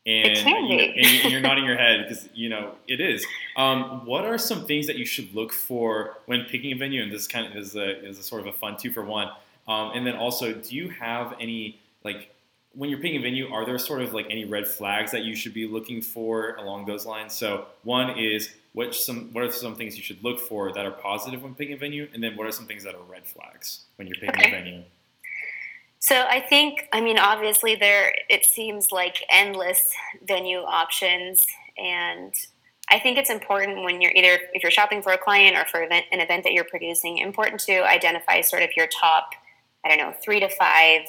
And, 0.05 0.37
you 0.37 0.77
know, 0.77 0.83
and 0.83 1.31
you're 1.31 1.39
nodding 1.39 1.63
your 1.63 1.77
head 1.77 2.03
because 2.07 2.27
you 2.33 2.49
know 2.49 2.73
it 2.87 2.99
is. 2.99 3.25
Um, 3.55 4.05
what 4.05 4.25
are 4.25 4.37
some 4.37 4.65
things 4.65 4.87
that 4.87 4.97
you 4.97 5.05
should 5.05 5.33
look 5.33 5.53
for 5.53 6.17
when 6.25 6.43
picking 6.43 6.73
a 6.73 6.75
venue? 6.75 7.01
And 7.01 7.11
this 7.11 7.27
kind 7.27 7.47
of 7.47 7.55
is 7.55 7.75
a, 7.75 8.05
is 8.05 8.19
a 8.19 8.23
sort 8.23 8.41
of 8.41 8.47
a 8.47 8.53
fun 8.53 8.75
two 8.77 8.91
for 8.91 9.03
one. 9.03 9.29
Um, 9.67 9.91
and 9.95 10.05
then 10.05 10.15
also, 10.15 10.53
do 10.53 10.75
you 10.75 10.89
have 10.89 11.35
any 11.39 11.79
like 12.03 12.29
when 12.75 12.89
you're 12.89 12.99
picking 12.99 13.19
a 13.19 13.21
venue, 13.21 13.51
are 13.53 13.65
there 13.65 13.77
sort 13.77 14.01
of 14.01 14.13
like 14.13 14.25
any 14.29 14.45
red 14.45 14.67
flags 14.67 15.11
that 15.11 15.23
you 15.23 15.35
should 15.35 15.53
be 15.53 15.67
looking 15.67 16.01
for 16.01 16.55
along 16.55 16.85
those 16.85 17.05
lines? 17.05 17.33
So 17.33 17.65
one 17.83 18.17
is 18.17 18.49
what 18.73 18.95
some 18.95 19.29
what 19.31 19.43
are 19.43 19.51
some 19.51 19.75
things 19.75 19.95
you 19.95 20.03
should 20.03 20.23
look 20.23 20.39
for 20.39 20.73
that 20.73 20.85
are 20.85 20.91
positive 20.91 21.43
when 21.43 21.53
picking 21.53 21.75
a 21.75 21.77
venue, 21.77 22.07
and 22.13 22.23
then 22.23 22.35
what 22.35 22.47
are 22.47 22.51
some 22.51 22.65
things 22.65 22.83
that 22.83 22.95
are 22.95 23.03
red 23.03 23.25
flags 23.25 23.85
when 23.97 24.07
you're 24.07 24.15
picking 24.15 24.41
okay. 24.41 24.47
a 24.47 24.51
venue? 24.51 24.83
So 25.99 26.25
I 26.29 26.41
think, 26.41 26.89
I 26.91 26.99
mean, 26.99 27.17
obviously 27.17 27.75
there 27.75 28.11
it 28.29 28.45
seems 28.45 28.91
like 28.91 29.23
endless 29.31 29.93
venue 30.27 30.59
options, 30.59 31.45
and 31.77 32.33
I 32.89 32.99
think 32.99 33.17
it's 33.17 33.29
important 33.29 33.83
when 33.83 34.01
you're 34.01 34.11
either 34.11 34.39
if 34.53 34.63
you're 34.63 34.71
shopping 34.71 35.01
for 35.01 35.13
a 35.13 35.17
client 35.17 35.55
or 35.55 35.65
for 35.65 35.83
event, 35.83 36.05
an 36.11 36.19
event 36.19 36.43
that 36.43 36.53
you're 36.53 36.65
producing, 36.65 37.19
important 37.19 37.61
to 37.61 37.87
identify 37.87 38.41
sort 38.41 38.63
of 38.63 38.69
your 38.75 38.87
top, 38.87 39.29
I 39.85 39.89
don't 39.89 39.99
know, 39.99 40.13
three 40.23 40.39
to 40.39 40.49
five 40.49 41.01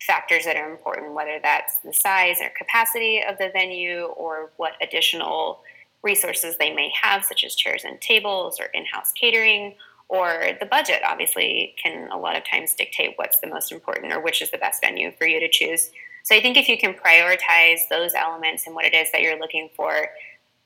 factors 0.00 0.44
that 0.44 0.56
are 0.56 0.70
important, 0.70 1.14
whether 1.14 1.38
that's 1.42 1.78
the 1.84 1.92
size 1.92 2.36
or 2.40 2.50
capacity 2.56 3.22
of 3.22 3.38
the 3.38 3.50
venue 3.52 4.04
or 4.16 4.50
what 4.56 4.72
additional 4.80 5.62
resources 6.02 6.56
they 6.58 6.74
may 6.74 6.90
have, 7.02 7.24
such 7.24 7.44
as 7.44 7.54
chairs 7.54 7.84
and 7.84 8.00
tables 8.00 8.58
or 8.58 8.66
in-house 8.66 9.12
catering 9.12 9.74
or 10.10 10.48
the 10.58 10.66
budget 10.66 11.02
obviously 11.06 11.72
can 11.80 12.10
a 12.10 12.18
lot 12.18 12.36
of 12.36 12.42
times 12.44 12.74
dictate 12.74 13.12
what's 13.14 13.38
the 13.38 13.46
most 13.46 13.70
important 13.70 14.12
or 14.12 14.20
which 14.20 14.42
is 14.42 14.50
the 14.50 14.58
best 14.58 14.82
venue 14.82 15.12
for 15.12 15.24
you 15.24 15.38
to 15.38 15.48
choose. 15.48 15.90
So 16.24 16.34
I 16.34 16.40
think 16.40 16.56
if 16.56 16.68
you 16.68 16.76
can 16.76 16.94
prioritize 16.94 17.88
those 17.88 18.12
elements 18.14 18.66
and 18.66 18.74
what 18.74 18.84
it 18.84 18.92
is 18.92 19.12
that 19.12 19.22
you're 19.22 19.38
looking 19.38 19.70
for, 19.76 20.08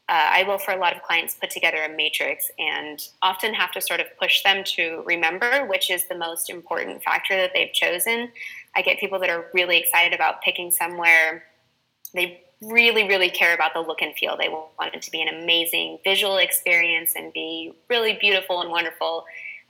uh, 0.08 0.28
I 0.32 0.42
will, 0.42 0.58
for 0.58 0.72
a 0.72 0.76
lot 0.76 0.94
of 0.94 1.02
clients, 1.02 1.34
put 1.34 1.50
together 1.50 1.82
a 1.82 1.88
matrix 1.88 2.50
and 2.58 3.00
often 3.22 3.54
have 3.54 3.72
to 3.72 3.80
sort 3.80 4.00
of 4.00 4.06
push 4.20 4.42
them 4.42 4.62
to 4.76 5.02
remember 5.06 5.66
which 5.66 5.90
is 5.90 6.06
the 6.08 6.14
most 6.14 6.50
important 6.50 7.02
factor 7.02 7.36
that 7.36 7.52
they've 7.54 7.72
chosen. 7.72 8.30
I 8.76 8.82
get 8.82 8.98
people 8.98 9.18
that 9.20 9.30
are 9.30 9.46
really 9.54 9.78
excited 9.78 10.12
about 10.12 10.42
picking 10.42 10.70
somewhere 10.70 11.44
they 12.14 12.44
really, 12.62 13.06
really 13.08 13.28
care 13.28 13.54
about 13.54 13.74
the 13.74 13.80
look 13.80 14.00
and 14.00 14.14
feel. 14.14 14.36
They 14.36 14.48
want 14.48 14.94
it 14.94 15.02
to 15.02 15.10
be 15.10 15.20
an 15.20 15.28
amazing 15.28 15.98
visual 16.04 16.38
experience 16.38 17.12
and 17.16 17.32
be 17.32 17.74
really 17.90 18.14
beautiful 18.14 18.62
and 18.62 18.70
wonderful, 18.70 19.24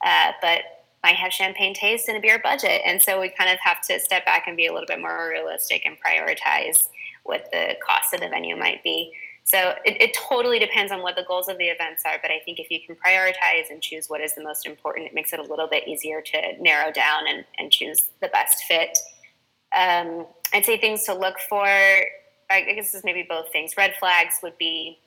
uh, 0.04 0.32
but 0.40 0.60
might 1.02 1.16
have 1.16 1.32
champagne 1.32 1.74
taste 1.74 2.08
and 2.08 2.16
a 2.16 2.20
beer 2.20 2.38
budget. 2.38 2.82
And 2.86 3.02
so 3.02 3.20
we 3.20 3.30
kind 3.30 3.50
of 3.50 3.58
have 3.60 3.80
to 3.88 3.98
step 3.98 4.24
back 4.24 4.44
and 4.46 4.56
be 4.56 4.66
a 4.66 4.72
little 4.72 4.86
bit 4.86 5.00
more 5.00 5.28
realistic 5.28 5.84
and 5.84 5.96
prioritize 6.00 6.88
what 7.24 7.48
the 7.52 7.76
cost 7.84 8.14
of 8.14 8.20
the 8.20 8.28
venue 8.28 8.56
might 8.56 8.82
be. 8.82 9.12
So 9.44 9.74
it, 9.84 10.00
it 10.00 10.16
totally 10.28 10.58
depends 10.58 10.90
on 10.90 11.02
what 11.02 11.16
the 11.16 11.24
goals 11.28 11.48
of 11.48 11.58
the 11.58 11.66
events 11.66 12.02
are. 12.06 12.18
But 12.20 12.30
I 12.30 12.40
think 12.44 12.58
if 12.58 12.70
you 12.70 12.80
can 12.84 12.96
prioritize 12.96 13.70
and 13.70 13.82
choose 13.82 14.08
what 14.08 14.20
is 14.20 14.34
the 14.34 14.42
most 14.42 14.66
important, 14.66 15.06
it 15.06 15.14
makes 15.14 15.32
it 15.32 15.38
a 15.38 15.42
little 15.42 15.68
bit 15.68 15.86
easier 15.86 16.22
to 16.22 16.62
narrow 16.62 16.90
down 16.90 17.28
and, 17.28 17.44
and 17.58 17.70
choose 17.70 18.08
the 18.20 18.28
best 18.28 18.64
fit. 18.64 18.96
Um, 19.76 20.26
I'd 20.52 20.64
say 20.64 20.78
things 20.78 21.04
to 21.04 21.14
look 21.14 21.38
for 21.48 21.66
I 22.50 22.62
guess 22.62 22.92
this 22.92 22.94
is 22.94 23.04
maybe 23.04 23.26
both 23.28 23.50
things. 23.52 23.76
Red 23.76 23.94
flags 23.98 24.38
would 24.42 24.56
be, 24.58 24.98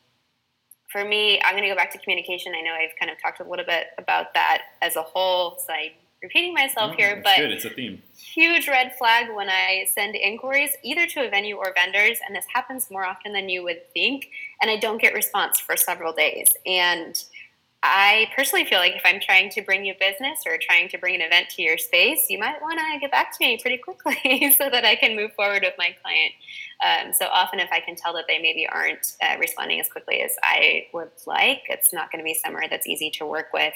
for 0.92 1.04
me, 1.04 1.40
I'm 1.44 1.54
going 1.54 1.64
to 1.64 1.70
go 1.70 1.76
back 1.76 1.92
to 1.92 1.98
communication. 2.00 2.54
I 2.58 2.62
know 2.62 2.72
I've 2.72 2.98
kind 3.00 3.12
of 3.12 3.22
talked 3.22 3.40
a 3.40 3.44
little 3.44 3.66
bit 3.66 3.88
about 3.98 4.34
that 4.34 4.64
as 4.82 4.96
a 4.96 5.02
whole, 5.02 5.58
so 5.66 5.74
I'm 5.74 5.92
repeating 6.22 6.54
myself 6.54 6.96
here, 6.96 7.22
but 7.24 7.38
good. 7.38 7.52
it's 7.52 7.66
a 7.66 7.70
theme. 7.70 8.02
Huge 8.16 8.68
red 8.68 8.96
flag 8.98 9.28
when 9.36 9.50
I 9.50 9.88
send 9.94 10.16
inquiries 10.16 10.72
either 10.84 11.06
to 11.08 11.28
a 11.28 11.30
venue 11.30 11.56
or 11.56 11.74
vendors, 11.74 12.20
and 12.26 12.36
this 12.36 12.46
happens 12.54 12.90
more 12.90 13.06
often 13.06 13.34
than 13.34 13.50
you 13.50 13.64
would 13.64 13.92
think, 13.94 14.30
and 14.62 14.70
I 14.72 14.78
don't 14.78 15.02
get 15.02 15.14
response 15.14 15.60
for 15.60 15.78
several 15.78 16.14
days. 16.14 16.56
And 16.66 17.22
I 17.84 18.30
personally 18.36 18.66
feel 18.66 18.80
like 18.80 18.96
if 18.96 19.04
I'm 19.06 19.20
trying 19.20 19.52
to 19.52 19.62
bring 19.62 19.86
you 19.86 19.94
business 20.00 20.40
or 20.48 20.58
trying 20.58 20.90
to 20.90 20.98
bring 20.98 21.14
an 21.14 21.22
event 21.22 21.50
to 21.52 21.62
your 21.62 21.78
space, 21.78 22.26
you 22.28 22.40
might 22.40 22.60
want 22.62 22.80
to 22.80 23.00
get 23.00 23.12
back 23.12 23.38
to 23.38 23.46
me 23.46 23.60
pretty 23.62 23.78
quickly 23.78 24.52
so 24.58 24.70
that 24.70 24.84
I 24.84 24.96
can 24.96 25.16
move 25.16 25.34
forward 25.34 25.62
with 25.64 25.76
my 25.78 25.96
client. 26.02 26.34
Um, 26.84 27.14
so 27.14 27.28
often, 27.28 27.60
if 27.60 27.70
I 27.72 27.80
can 27.80 27.96
tell 27.96 28.14
that 28.14 28.26
they 28.28 28.40
maybe 28.40 28.68
aren't 28.68 29.16
uh, 29.22 29.38
responding 29.40 29.80
as 29.80 29.90
quickly 29.90 30.22
as 30.22 30.36
I 30.42 30.88
would 30.94 31.12
like, 31.28 31.64
it's 31.70 31.94
not 31.94 32.12
going 32.12 32.20
to 32.20 32.26
be 32.26 32.34
somewhere 32.34 32.66
that's 32.70 32.88
easy 32.88 33.12
to 33.12 33.26
work 33.26 33.54
with. 33.54 33.74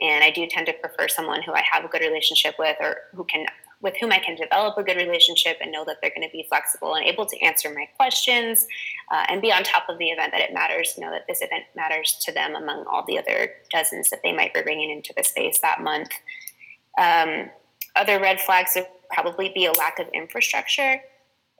And 0.00 0.22
I 0.22 0.30
do 0.30 0.46
tend 0.46 0.66
to 0.66 0.72
prefer 0.74 1.08
someone 1.08 1.42
who 1.42 1.52
I 1.52 1.62
have 1.70 1.84
a 1.84 1.88
good 1.88 2.02
relationship 2.02 2.54
with 2.58 2.76
or 2.80 2.96
who 3.14 3.24
can 3.24 3.46
with 3.80 3.94
whom 4.00 4.10
I 4.10 4.18
can 4.18 4.34
develop 4.34 4.76
a 4.76 4.82
good 4.82 4.96
relationship 4.96 5.58
and 5.60 5.70
know 5.70 5.84
that 5.84 5.98
they're 6.02 6.10
going 6.10 6.26
to 6.26 6.32
be 6.32 6.44
flexible 6.48 6.94
and 6.94 7.06
able 7.06 7.26
to 7.26 7.40
answer 7.40 7.72
my 7.72 7.88
questions 7.96 8.66
uh, 9.12 9.24
and 9.28 9.40
be 9.40 9.52
on 9.52 9.62
top 9.62 9.84
of 9.88 9.98
the 9.98 10.08
event 10.08 10.32
that 10.32 10.40
it 10.40 10.52
matters, 10.52 10.94
you 10.96 11.04
know 11.04 11.12
that 11.12 11.26
this 11.28 11.42
event 11.42 11.62
matters 11.76 12.18
to 12.24 12.32
them 12.32 12.56
among 12.56 12.84
all 12.90 13.04
the 13.06 13.18
other 13.18 13.52
dozens 13.70 14.10
that 14.10 14.20
they 14.24 14.32
might 14.32 14.52
be 14.52 14.62
bringing 14.62 14.90
into 14.90 15.12
the 15.16 15.22
space 15.22 15.60
that 15.60 15.80
month. 15.80 16.10
Um, 16.98 17.50
other 17.94 18.20
red 18.20 18.40
flags 18.40 18.72
would 18.74 18.86
probably 19.10 19.50
be 19.54 19.66
a 19.66 19.72
lack 19.72 19.98
of 19.98 20.08
infrastructure. 20.12 21.00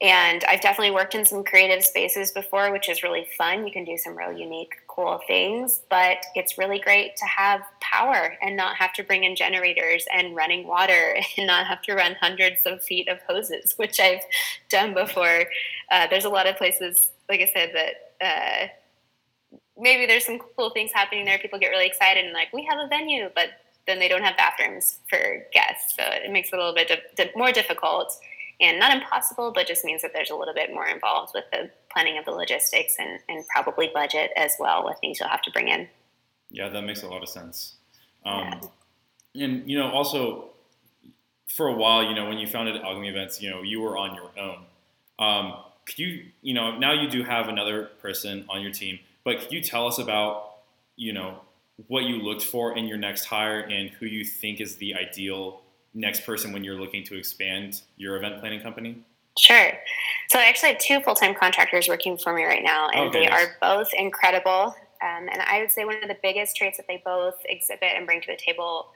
And 0.00 0.44
I've 0.44 0.60
definitely 0.60 0.92
worked 0.92 1.14
in 1.14 1.24
some 1.24 1.42
creative 1.42 1.84
spaces 1.84 2.30
before, 2.30 2.70
which 2.70 2.88
is 2.88 3.02
really 3.02 3.26
fun. 3.36 3.66
You 3.66 3.72
can 3.72 3.84
do 3.84 3.96
some 3.96 4.16
real 4.16 4.32
unique, 4.32 4.72
cool 4.98 5.20
things, 5.28 5.82
but 5.88 6.16
it's 6.34 6.58
really 6.58 6.80
great 6.80 7.14
to 7.14 7.24
have 7.24 7.60
power 7.80 8.36
and 8.42 8.56
not 8.56 8.74
have 8.74 8.92
to 8.92 9.04
bring 9.04 9.22
in 9.22 9.36
generators 9.36 10.04
and 10.12 10.34
running 10.34 10.66
water 10.66 11.14
and 11.38 11.46
not 11.46 11.68
have 11.68 11.80
to 11.82 11.94
run 11.94 12.16
hundreds 12.20 12.62
of 12.66 12.82
feet 12.82 13.08
of 13.08 13.18
hoses, 13.28 13.74
which 13.76 14.00
I've 14.00 14.22
done 14.68 14.94
before. 14.94 15.44
Uh, 15.92 16.08
there's 16.10 16.24
a 16.24 16.28
lot 16.28 16.48
of 16.48 16.56
places, 16.56 17.12
like 17.28 17.40
I 17.40 17.46
said, 17.54 17.70
that 17.74 17.94
uh, 18.20 19.58
maybe 19.78 20.04
there's 20.04 20.26
some 20.26 20.40
cool 20.56 20.70
things 20.70 20.90
happening 20.92 21.24
there. 21.24 21.38
People 21.38 21.60
get 21.60 21.68
really 21.68 21.86
excited 21.86 22.24
and 22.24 22.34
like, 22.34 22.52
we 22.52 22.66
have 22.68 22.80
a 22.80 22.88
venue, 22.88 23.28
but 23.36 23.50
then 23.86 24.00
they 24.00 24.08
don't 24.08 24.24
have 24.24 24.36
bathrooms 24.36 24.98
for 25.08 25.46
guests. 25.52 25.94
So 25.94 26.02
it 26.06 26.32
makes 26.32 26.48
it 26.52 26.56
a 26.56 26.58
little 26.58 26.74
bit 26.74 26.88
di- 26.88 27.24
di- 27.24 27.30
more 27.36 27.52
difficult 27.52 28.18
and 28.60 28.80
not 28.80 28.92
impossible, 28.92 29.52
but 29.54 29.68
just 29.68 29.84
means 29.84 30.02
that 30.02 30.10
there's 30.12 30.30
a 30.30 30.34
little 30.34 30.54
bit 30.54 30.70
more 30.74 30.88
involved 30.88 31.30
with 31.34 31.44
the 31.52 31.70
planning 31.92 32.18
of 32.18 32.24
the 32.24 32.30
logistics 32.30 32.96
and, 32.98 33.20
and 33.28 33.46
probably 33.48 33.90
budget 33.92 34.30
as 34.36 34.52
well 34.58 34.84
with 34.84 34.98
things 35.00 35.18
you'll 35.20 35.28
have 35.28 35.42
to 35.42 35.50
bring 35.50 35.68
in. 35.68 35.88
Yeah, 36.50 36.68
that 36.68 36.82
makes 36.82 37.02
a 37.02 37.08
lot 37.08 37.22
of 37.22 37.28
sense. 37.28 37.74
Um, 38.24 38.60
yeah. 39.34 39.44
And, 39.44 39.70
you 39.70 39.78
know, 39.78 39.90
also 39.90 40.50
for 41.46 41.68
a 41.68 41.74
while, 41.74 42.04
you 42.04 42.14
know, 42.14 42.28
when 42.28 42.38
you 42.38 42.46
founded 42.46 42.80
Alchemy 42.80 43.08
Events, 43.08 43.42
you 43.42 43.50
know, 43.50 43.62
you 43.62 43.80
were 43.80 43.96
on 43.96 44.14
your 44.14 44.30
own. 44.38 44.64
Um, 45.18 45.54
could 45.86 45.98
you, 45.98 46.24
you 46.42 46.54
know, 46.54 46.78
now 46.78 46.92
you 46.92 47.08
do 47.08 47.22
have 47.22 47.48
another 47.48 47.84
person 48.00 48.44
on 48.48 48.60
your 48.60 48.70
team, 48.70 48.98
but 49.24 49.40
could 49.40 49.52
you 49.52 49.62
tell 49.62 49.86
us 49.86 49.98
about, 49.98 50.56
you 50.96 51.12
know, 51.12 51.40
what 51.86 52.04
you 52.04 52.16
looked 52.16 52.42
for 52.42 52.76
in 52.76 52.86
your 52.86 52.98
next 52.98 53.24
hire 53.24 53.60
and 53.60 53.90
who 53.90 54.06
you 54.06 54.24
think 54.24 54.60
is 54.60 54.76
the 54.76 54.94
ideal 54.94 55.62
next 55.94 56.26
person 56.26 56.52
when 56.52 56.64
you're 56.64 56.78
looking 56.78 57.04
to 57.04 57.16
expand 57.16 57.82
your 57.96 58.16
event 58.16 58.40
planning 58.40 58.60
company? 58.60 59.04
Sure. 59.38 59.72
So 60.30 60.38
I 60.38 60.44
actually 60.44 60.70
have 60.70 60.78
two 60.78 61.00
full 61.00 61.14
time 61.14 61.34
contractors 61.34 61.88
working 61.88 62.18
for 62.18 62.34
me 62.34 62.44
right 62.44 62.62
now, 62.62 62.88
and 62.88 63.08
okay, 63.08 63.20
they 63.20 63.28
are 63.28 63.56
both 63.60 63.88
incredible. 63.94 64.74
Um, 65.00 65.28
and 65.30 65.40
I 65.46 65.60
would 65.60 65.70
say 65.70 65.84
one 65.84 66.02
of 66.02 66.08
the 66.08 66.16
biggest 66.22 66.56
traits 66.56 66.76
that 66.76 66.86
they 66.88 67.00
both 67.04 67.36
exhibit 67.44 67.90
and 67.96 68.04
bring 68.04 68.20
to 68.22 68.26
the 68.26 68.36
table 68.36 68.90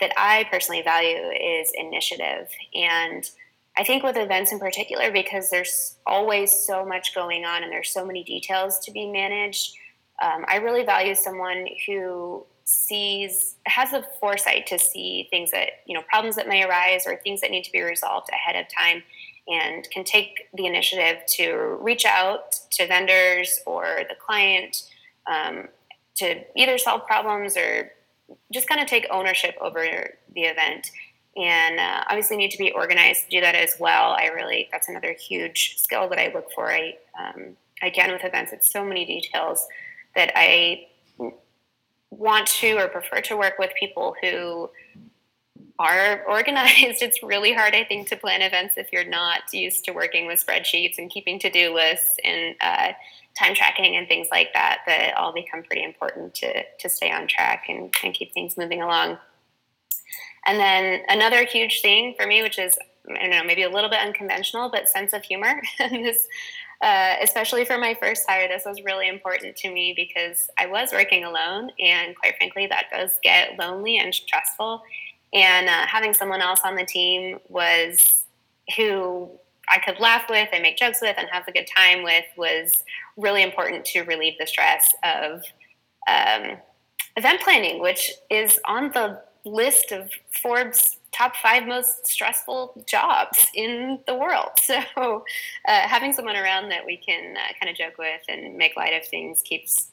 that 0.00 0.12
I 0.16 0.44
personally 0.50 0.82
value 0.82 1.30
is 1.30 1.72
initiative. 1.74 2.48
And 2.74 3.28
I 3.76 3.84
think 3.84 4.04
with 4.04 4.16
events 4.16 4.52
in 4.52 4.58
particular, 4.58 5.10
because 5.10 5.50
there's 5.50 5.96
always 6.06 6.52
so 6.52 6.84
much 6.86 7.14
going 7.14 7.44
on 7.44 7.62
and 7.62 7.72
there's 7.72 7.90
so 7.90 8.06
many 8.06 8.22
details 8.22 8.78
to 8.80 8.92
be 8.92 9.10
managed, 9.10 9.74
um, 10.22 10.44
I 10.46 10.56
really 10.56 10.84
value 10.84 11.14
someone 11.14 11.66
who 11.86 12.46
sees 12.64 13.56
has 13.66 13.90
the 13.90 14.04
foresight 14.20 14.66
to 14.68 14.78
see 14.78 15.26
things 15.30 15.50
that 15.50 15.68
you 15.84 15.94
know 15.94 16.02
problems 16.08 16.36
that 16.36 16.46
may 16.46 16.62
arise 16.62 17.06
or 17.06 17.16
things 17.16 17.40
that 17.40 17.50
need 17.50 17.64
to 17.64 17.72
be 17.72 17.80
resolved 17.80 18.28
ahead 18.32 18.54
of 18.54 18.70
time 18.72 19.02
and 19.48 19.88
can 19.90 20.04
take 20.04 20.48
the 20.54 20.66
initiative 20.66 21.22
to 21.26 21.78
reach 21.80 22.04
out 22.04 22.52
to 22.70 22.86
vendors 22.86 23.60
or 23.66 24.02
the 24.08 24.14
client 24.14 24.88
um, 25.26 25.68
to 26.16 26.40
either 26.56 26.78
solve 26.78 27.06
problems 27.06 27.56
or 27.56 27.92
just 28.52 28.68
kind 28.68 28.80
of 28.80 28.86
take 28.86 29.06
ownership 29.10 29.56
over 29.60 29.84
the 30.34 30.42
event. 30.42 30.90
And 31.36 31.80
uh, 31.80 32.04
obviously 32.08 32.36
need 32.36 32.50
to 32.50 32.58
be 32.58 32.72
organized 32.72 33.24
to 33.24 33.30
do 33.30 33.40
that 33.40 33.54
as 33.54 33.74
well. 33.80 34.12
I 34.12 34.26
really 34.26 34.68
that's 34.70 34.88
another 34.88 35.12
huge 35.12 35.78
skill 35.78 36.08
that 36.10 36.18
i 36.18 36.30
look 36.32 36.52
for. 36.52 36.70
I 36.70 36.96
um, 37.18 37.56
again 37.82 38.12
with 38.12 38.24
events 38.24 38.52
it's 38.52 38.70
so 38.72 38.84
many 38.84 39.04
details 39.04 39.66
that 40.14 40.30
i 40.36 40.86
want 42.10 42.46
to 42.46 42.74
or 42.74 42.88
prefer 42.88 43.20
to 43.22 43.36
work 43.36 43.58
with 43.58 43.70
people 43.78 44.14
who 44.22 44.70
are 45.78 46.24
organized. 46.28 47.02
It's 47.02 47.22
really 47.22 47.52
hard, 47.52 47.74
I 47.74 47.84
think, 47.84 48.08
to 48.08 48.16
plan 48.16 48.42
events 48.42 48.74
if 48.76 48.92
you're 48.92 49.08
not 49.08 49.52
used 49.52 49.84
to 49.84 49.92
working 49.92 50.26
with 50.26 50.44
spreadsheets 50.44 50.98
and 50.98 51.10
keeping 51.10 51.38
to 51.40 51.50
do 51.50 51.74
lists 51.74 52.16
and 52.24 52.54
uh, 52.60 52.92
time 53.38 53.54
tracking 53.54 53.96
and 53.96 54.06
things 54.06 54.28
like 54.30 54.52
that, 54.54 54.80
that 54.86 55.16
all 55.16 55.32
become 55.32 55.62
pretty 55.62 55.84
important 55.84 56.34
to, 56.36 56.62
to 56.78 56.88
stay 56.88 57.10
on 57.10 57.26
track 57.26 57.64
and, 57.68 57.94
and 58.04 58.14
keep 58.14 58.32
things 58.32 58.56
moving 58.56 58.82
along. 58.82 59.18
And 60.46 60.58
then 60.58 61.02
another 61.08 61.44
huge 61.44 61.80
thing 61.82 62.14
for 62.18 62.26
me, 62.26 62.42
which 62.42 62.58
is, 62.58 62.76
I 63.08 63.20
don't 63.20 63.30
know, 63.30 63.44
maybe 63.44 63.62
a 63.62 63.70
little 63.70 63.90
bit 63.90 64.00
unconventional, 64.00 64.70
but 64.70 64.88
sense 64.88 65.12
of 65.12 65.22
humor. 65.22 65.60
this 65.78 66.26
uh, 66.82 67.14
especially 67.22 67.64
for 67.64 67.78
my 67.78 67.94
first 67.94 68.24
hire, 68.28 68.48
this 68.48 68.64
was 68.66 68.82
really 68.82 69.08
important 69.08 69.54
to 69.54 69.70
me 69.70 69.94
because 69.96 70.50
I 70.58 70.66
was 70.66 70.92
working 70.92 71.22
alone, 71.22 71.70
and 71.78 72.16
quite 72.16 72.36
frankly, 72.36 72.66
that 72.66 72.86
does 72.92 73.12
get 73.22 73.56
lonely 73.56 73.98
and 73.98 74.12
stressful. 74.12 74.82
And 75.32 75.68
uh, 75.68 75.86
having 75.86 76.12
someone 76.12 76.40
else 76.40 76.60
on 76.64 76.76
the 76.76 76.84
team 76.84 77.38
was 77.48 78.24
who 78.76 79.30
I 79.68 79.78
could 79.78 79.98
laugh 79.98 80.28
with 80.28 80.48
and 80.52 80.62
make 80.62 80.76
jokes 80.76 81.00
with 81.00 81.16
and 81.18 81.28
have 81.30 81.48
a 81.48 81.52
good 81.52 81.66
time 81.74 82.02
with 82.02 82.24
was 82.36 82.84
really 83.16 83.42
important 83.42 83.84
to 83.86 84.02
relieve 84.02 84.34
the 84.38 84.46
stress 84.46 84.94
of 85.02 85.42
um, 86.08 86.56
event 87.16 87.40
planning, 87.40 87.80
which 87.80 88.10
is 88.30 88.58
on 88.66 88.90
the 88.92 89.22
list 89.44 89.92
of 89.92 90.10
Forbes 90.30 90.98
top 91.12 91.36
five 91.36 91.66
most 91.66 92.06
stressful 92.06 92.84
jobs 92.86 93.46
in 93.54 93.98
the 94.06 94.14
world. 94.14 94.50
So, 94.62 95.24
uh, 95.68 95.80
having 95.88 96.12
someone 96.12 96.36
around 96.36 96.70
that 96.70 96.86
we 96.86 96.96
can 96.96 97.36
uh, 97.36 97.52
kind 97.60 97.70
of 97.70 97.76
joke 97.76 97.98
with 97.98 98.22
and 98.28 98.56
make 98.56 98.76
light 98.76 98.94
of 98.94 99.06
things 99.06 99.42
keeps 99.42 99.88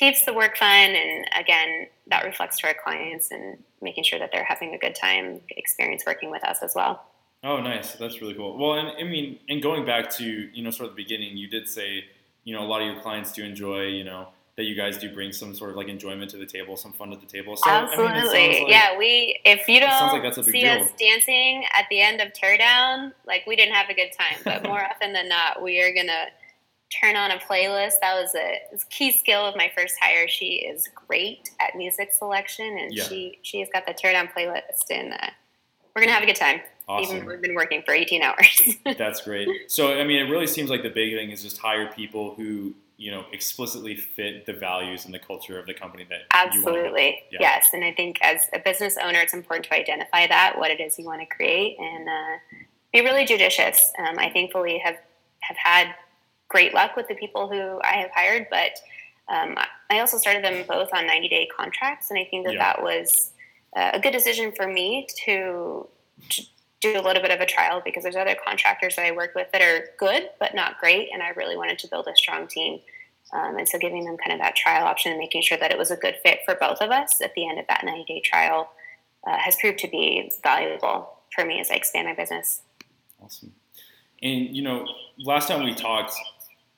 keeps 0.00 0.24
the 0.24 0.32
work 0.32 0.56
fun, 0.56 0.68
and 0.68 1.26
again, 1.38 1.86
that 2.06 2.24
reflects 2.24 2.58
to 2.60 2.66
our 2.66 2.74
clients 2.74 3.30
and 3.30 3.62
making 3.82 4.02
sure 4.02 4.18
that 4.18 4.30
they're 4.32 4.44
having 4.44 4.74
a 4.74 4.78
good 4.78 4.94
time 4.94 5.42
experience 5.50 6.04
working 6.06 6.30
with 6.30 6.42
us 6.42 6.62
as 6.62 6.72
well. 6.74 7.04
Oh, 7.44 7.60
nice. 7.60 7.92
That's 7.92 8.20
really 8.20 8.34
cool. 8.34 8.58
Well, 8.58 8.78
and 8.78 8.88
I 8.98 9.04
mean, 9.04 9.38
and 9.48 9.62
going 9.62 9.84
back 9.84 10.10
to 10.16 10.24
you 10.24 10.64
know 10.64 10.70
sort 10.70 10.88
of 10.88 10.96
the 10.96 11.02
beginning, 11.02 11.36
you 11.36 11.48
did 11.48 11.68
say 11.68 12.04
you 12.44 12.54
know 12.54 12.62
a 12.62 12.68
lot 12.68 12.80
of 12.80 12.86
your 12.86 13.00
clients 13.00 13.32
do 13.32 13.44
enjoy 13.44 13.82
you 13.82 14.04
know 14.04 14.28
that 14.56 14.64
you 14.64 14.74
guys 14.74 14.98
do 14.98 15.12
bring 15.12 15.32
some 15.32 15.54
sort 15.54 15.70
of 15.70 15.76
like 15.76 15.88
enjoyment 15.88 16.30
to 16.30 16.38
the 16.38 16.46
table, 16.46 16.76
some 16.76 16.92
fun 16.92 17.12
at 17.12 17.20
the 17.20 17.26
table. 17.26 17.56
So, 17.56 17.70
Absolutely, 17.70 18.16
I 18.16 18.48
mean, 18.48 18.62
like, 18.62 18.70
yeah. 18.70 18.98
We 18.98 19.38
if 19.44 19.68
you 19.68 19.80
don't 19.80 20.22
like 20.22 20.34
see 20.34 20.52
deal. 20.52 20.82
us 20.82 20.90
dancing 20.98 21.64
at 21.74 21.86
the 21.90 22.00
end 22.00 22.20
of 22.20 22.32
teardown, 22.32 23.12
like 23.26 23.46
we 23.46 23.54
didn't 23.54 23.74
have 23.74 23.88
a 23.90 23.94
good 23.94 24.10
time. 24.18 24.38
But 24.44 24.64
more 24.64 24.82
often 24.90 25.12
than 25.12 25.28
not, 25.28 25.62
we 25.62 25.80
are 25.80 25.94
gonna 25.94 26.26
turn 26.90 27.16
on 27.16 27.30
a 27.30 27.38
playlist. 27.38 27.94
That 28.00 28.20
was 28.20 28.34
a, 28.34 28.58
a 28.74 28.78
key 28.90 29.12
skill 29.12 29.46
of 29.46 29.56
my 29.56 29.70
first 29.76 29.94
hire. 30.00 30.28
She 30.28 30.66
is 30.66 30.88
great 30.94 31.50
at 31.60 31.76
music 31.76 32.12
selection, 32.12 32.78
and 32.78 32.92
yeah. 32.92 33.04
she 33.04 33.38
she 33.42 33.60
has 33.60 33.68
got 33.72 33.86
the 33.86 33.94
teardown 33.94 34.32
playlist, 34.32 34.90
and 34.90 35.12
uh, 35.12 35.30
we're 35.94 36.02
gonna 36.02 36.12
have 36.12 36.22
a 36.22 36.26
good 36.26 36.36
time. 36.36 36.60
Awesome. 36.88 37.16
Even 37.18 37.28
we've 37.28 37.40
been 37.40 37.54
working 37.54 37.82
for 37.84 37.94
18 37.94 38.22
hours. 38.22 38.76
That's 38.98 39.20
great. 39.20 39.48
So, 39.68 40.00
I 40.00 40.04
mean, 40.04 40.26
it 40.26 40.28
really 40.28 40.48
seems 40.48 40.70
like 40.70 40.82
the 40.82 40.90
big 40.90 41.14
thing 41.14 41.30
is 41.30 41.40
just 41.40 41.58
hire 41.58 41.86
people 41.92 42.34
who 42.34 42.74
you 42.96 43.10
know 43.10 43.24
explicitly 43.32 43.96
fit 43.96 44.44
the 44.44 44.52
values 44.52 45.06
and 45.06 45.14
the 45.14 45.18
culture 45.18 45.58
of 45.58 45.66
the 45.66 45.72
company 45.72 46.06
that 46.10 46.20
absolutely 46.34 47.18
yeah. 47.32 47.38
yes 47.40 47.70
and 47.72 47.82
i 47.82 47.90
think 47.90 48.18
as 48.20 48.46
a 48.52 48.58
business 48.58 48.98
owner 49.02 49.18
it's 49.20 49.32
important 49.32 49.64
to 49.64 49.74
identify 49.74 50.26
that 50.26 50.52
what 50.58 50.70
it 50.70 50.80
is 50.80 50.98
you 50.98 51.06
want 51.06 51.18
to 51.18 51.26
create 51.34 51.78
and 51.78 52.06
uh, 52.06 52.36
be 52.92 53.00
really 53.00 53.24
judicious 53.24 53.90
um, 53.98 54.18
i 54.18 54.28
thankfully 54.28 54.76
have 54.76 54.96
have 55.40 55.56
had 55.56 55.94
great 56.50 56.74
luck 56.74 56.96
with 56.96 57.08
the 57.08 57.14
people 57.14 57.48
who 57.48 57.80
i 57.82 57.94
have 57.94 58.10
hired 58.14 58.46
but 58.50 58.72
um, 59.28 59.56
i 59.88 60.00
also 60.00 60.18
started 60.18 60.44
them 60.44 60.64
both 60.68 60.90
on 60.92 61.06
90 61.06 61.28
day 61.28 61.48
contracts 61.56 62.10
and 62.10 62.18
i 62.18 62.24
think 62.24 62.44
that 62.44 62.54
yeah. 62.54 62.74
that 62.74 62.82
was 62.82 63.32
uh, 63.76 63.90
a 63.94 64.00
good 64.00 64.12
decision 64.12 64.52
for 64.52 64.66
me 64.66 65.06
to, 65.24 65.88
to 66.28 66.42
do 66.80 66.98
a 66.98 67.02
little 67.02 67.22
bit 67.22 67.30
of 67.30 67.40
a 67.40 67.46
trial 67.46 67.82
because 67.84 68.02
there's 68.02 68.16
other 68.16 68.36
contractors 68.44 68.96
that 68.96 69.04
I 69.04 69.12
work 69.12 69.34
with 69.34 69.52
that 69.52 69.60
are 69.60 69.90
good 69.98 70.30
but 70.38 70.54
not 70.54 70.78
great, 70.80 71.08
and 71.12 71.22
I 71.22 71.28
really 71.30 71.56
wanted 71.56 71.78
to 71.80 71.88
build 71.88 72.08
a 72.08 72.16
strong 72.16 72.46
team. 72.46 72.80
Um, 73.32 73.58
and 73.58 73.68
so 73.68 73.78
giving 73.78 74.04
them 74.04 74.16
kind 74.16 74.32
of 74.32 74.40
that 74.40 74.56
trial 74.56 74.86
option 74.86 75.12
and 75.12 75.20
making 75.20 75.42
sure 75.42 75.58
that 75.58 75.70
it 75.70 75.78
was 75.78 75.90
a 75.90 75.96
good 75.96 76.16
fit 76.22 76.40
for 76.44 76.56
both 76.56 76.80
of 76.80 76.90
us 76.90 77.20
at 77.20 77.32
the 77.34 77.48
end 77.48 77.60
of 77.60 77.66
that 77.68 77.84
90 77.84 78.04
day 78.04 78.20
trial 78.24 78.70
uh, 79.24 79.36
has 79.38 79.54
proved 79.60 79.78
to 79.80 79.88
be 79.88 80.32
valuable 80.42 81.18
for 81.32 81.44
me 81.44 81.60
as 81.60 81.70
I 81.70 81.74
expand 81.74 82.08
my 82.08 82.14
business. 82.14 82.62
Awesome. 83.22 83.52
And 84.22 84.56
you 84.56 84.62
know, 84.62 84.86
last 85.18 85.48
time 85.48 85.62
we 85.62 85.74
talked, 85.74 86.14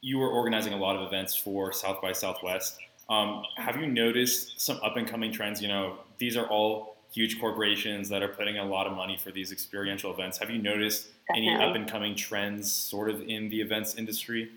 you 0.02 0.18
were 0.18 0.28
organizing 0.28 0.72
a 0.74 0.76
lot 0.76 0.96
of 0.96 1.02
events 1.02 1.34
for 1.34 1.72
South 1.72 2.02
by 2.02 2.12
Southwest. 2.12 2.76
Um, 3.08 3.44
have 3.56 3.76
you 3.76 3.86
noticed 3.86 4.60
some 4.60 4.78
up 4.82 4.96
and 4.96 5.08
coming 5.08 5.32
trends? 5.32 5.62
You 5.62 5.68
know, 5.68 5.98
these 6.18 6.36
are 6.36 6.46
all 6.46 6.96
huge 7.12 7.40
corporations 7.40 8.08
that 8.08 8.22
are 8.22 8.28
putting 8.28 8.58
a 8.58 8.64
lot 8.64 8.86
of 8.86 8.94
money 8.94 9.16
for 9.16 9.30
these 9.30 9.52
experiential 9.52 10.12
events. 10.12 10.38
Have 10.38 10.50
you 10.50 10.60
noticed 10.60 11.08
Definitely. 11.28 11.50
any 11.50 11.64
up 11.64 11.76
and 11.76 11.88
coming 11.88 12.14
trends 12.16 12.70
sort 12.70 13.10
of 13.10 13.22
in 13.22 13.48
the 13.48 13.60
events 13.60 13.96
industry? 13.96 14.50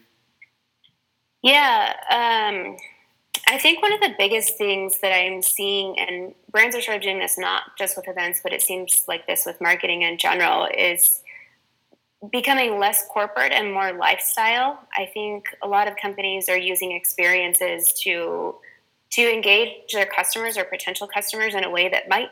Yeah, 1.44 1.94
um, 2.10 2.78
I 3.48 3.60
think 3.60 3.82
one 3.82 3.94
of 3.94 4.00
the 4.00 4.16
biggest 4.18 4.58
things 4.58 5.00
that 5.02 5.14
I'm 5.14 5.42
seeing, 5.44 6.00
and 6.00 6.34
brands 6.50 6.76
are 6.76 6.82
sort 6.82 6.98
of 6.98 7.04
doing 7.04 7.20
this 7.20 7.38
not 7.38 7.78
just 7.78 7.96
with 7.96 8.08
events, 8.08 8.40
but 8.42 8.52
it 8.52 8.64
seems 8.64 9.04
like 9.08 9.28
this 9.28 9.46
with 9.46 9.62
marketing 9.62 10.02
in 10.02 10.18
general, 10.18 10.68
is 10.76 11.22
becoming 12.32 12.80
less 12.80 13.08
corporate 13.08 13.52
and 13.52 13.74
more 13.74 13.94
lifestyle. 13.94 14.80
I 14.96 15.06
think 15.14 15.46
a 15.62 15.68
lot 15.68 15.88
of 15.88 15.96
companies 15.96 16.50
are 16.50 16.58
using 16.58 16.92
experiences 16.92 17.94
to 18.04 18.56
to 19.12 19.22
engage 19.22 19.94
their 19.94 20.06
customers 20.06 20.58
or 20.58 20.66
potential 20.66 21.08
customers 21.08 21.56
in 21.56 21.64
a 21.64 21.70
way 21.70 21.88
that 21.88 22.10
might 22.10 22.30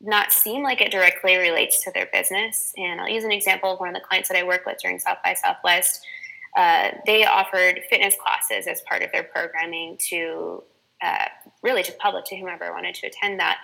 not 0.00 0.32
seem 0.32 0.62
like 0.62 0.80
it 0.82 0.92
directly 0.92 1.36
relates 1.36 1.82
to 1.84 1.90
their 1.92 2.06
business. 2.12 2.74
And 2.76 3.00
I'll 3.00 3.08
use 3.08 3.24
an 3.24 3.32
example 3.32 3.72
of 3.72 3.80
one 3.80 3.88
of 3.88 3.94
the 3.94 4.06
clients 4.06 4.28
that 4.28 4.36
I 4.36 4.42
work 4.42 4.66
with 4.66 4.78
during 4.82 4.98
South 4.98 5.18
by 5.24 5.32
Southwest. 5.34 6.04
Uh, 6.54 6.90
they 7.06 7.24
offered 7.24 7.80
fitness 7.88 8.14
classes 8.22 8.66
as 8.66 8.82
part 8.82 9.02
of 9.02 9.10
their 9.12 9.22
programming 9.22 9.96
to 10.08 10.62
uh, 11.02 11.26
really 11.62 11.82
to 11.82 11.92
public 11.92 12.24
to 12.26 12.36
whomever 12.36 12.72
wanted 12.72 12.94
to 12.96 13.06
attend 13.06 13.40
that. 13.40 13.58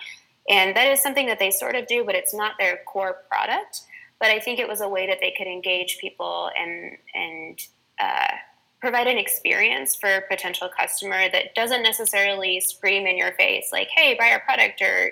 And 0.49 0.77
that 0.77 0.89
is 0.89 1.03
something 1.03 1.27
that 1.27 1.39
they 1.39 1.51
sort 1.51 1.75
of 1.75 1.87
do, 1.87 2.05
but 2.05 2.15
it's 2.15 2.35
not 2.35 2.55
their 2.59 2.81
core 2.87 3.19
product. 3.31 3.83
But 4.23 4.31
I 4.31 4.39
think 4.39 4.61
it 4.61 4.69
was 4.69 4.81
a 4.81 4.89
way 4.89 5.09
that 5.09 5.19
they 5.21 5.35
could 5.37 5.49
engage 5.49 5.99
people 5.99 6.49
and 6.57 6.97
and 7.13 7.59
uh, 7.99 8.37
provide 8.81 9.09
an 9.09 9.19
experience 9.19 9.97
for 9.97 10.09
a 10.09 10.23
potential 10.23 10.69
customer 10.69 11.29
that 11.33 11.57
doesn't 11.57 11.83
necessarily 11.83 12.61
scream 12.61 13.09
in 13.09 13.19
your 13.19 13.33
face 13.33 13.71
like, 13.73 13.89
"Hey, 13.89 14.15
buy 14.15 14.31
our 14.31 14.39
product," 14.39 14.81
or 14.81 15.11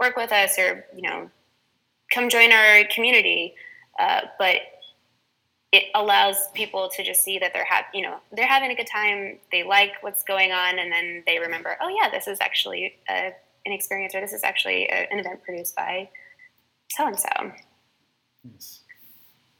work 0.00 0.16
with 0.16 0.32
us 0.32 0.58
or 0.58 0.84
you 0.92 1.02
know 1.08 1.30
come 2.12 2.28
join 2.28 2.50
our 2.50 2.84
community. 2.92 3.54
Uh, 3.96 4.22
but 4.40 4.56
it 5.70 5.84
allows 5.94 6.48
people 6.54 6.90
to 6.96 7.04
just 7.04 7.22
see 7.22 7.38
that 7.38 7.52
they're 7.52 7.66
ha- 7.68 7.86
you 7.94 8.02
know 8.02 8.16
they're 8.32 8.48
having 8.48 8.72
a 8.72 8.74
good 8.74 8.88
time 8.88 9.38
they 9.52 9.62
like 9.62 9.92
what's 10.00 10.24
going 10.24 10.50
on 10.50 10.80
and 10.80 10.90
then 10.90 11.22
they 11.26 11.38
remember 11.38 11.76
oh 11.80 11.88
yeah 11.88 12.08
this 12.10 12.26
is 12.26 12.38
actually 12.40 12.94
a, 13.08 13.32
an 13.66 13.72
experience 13.72 14.14
or 14.14 14.20
this 14.20 14.32
is 14.32 14.42
actually 14.42 14.86
a, 14.86 15.06
an 15.12 15.18
event 15.18 15.42
produced 15.44 15.76
by 15.76 16.08
so 16.88 17.06
and 17.06 17.18
so 17.18 17.52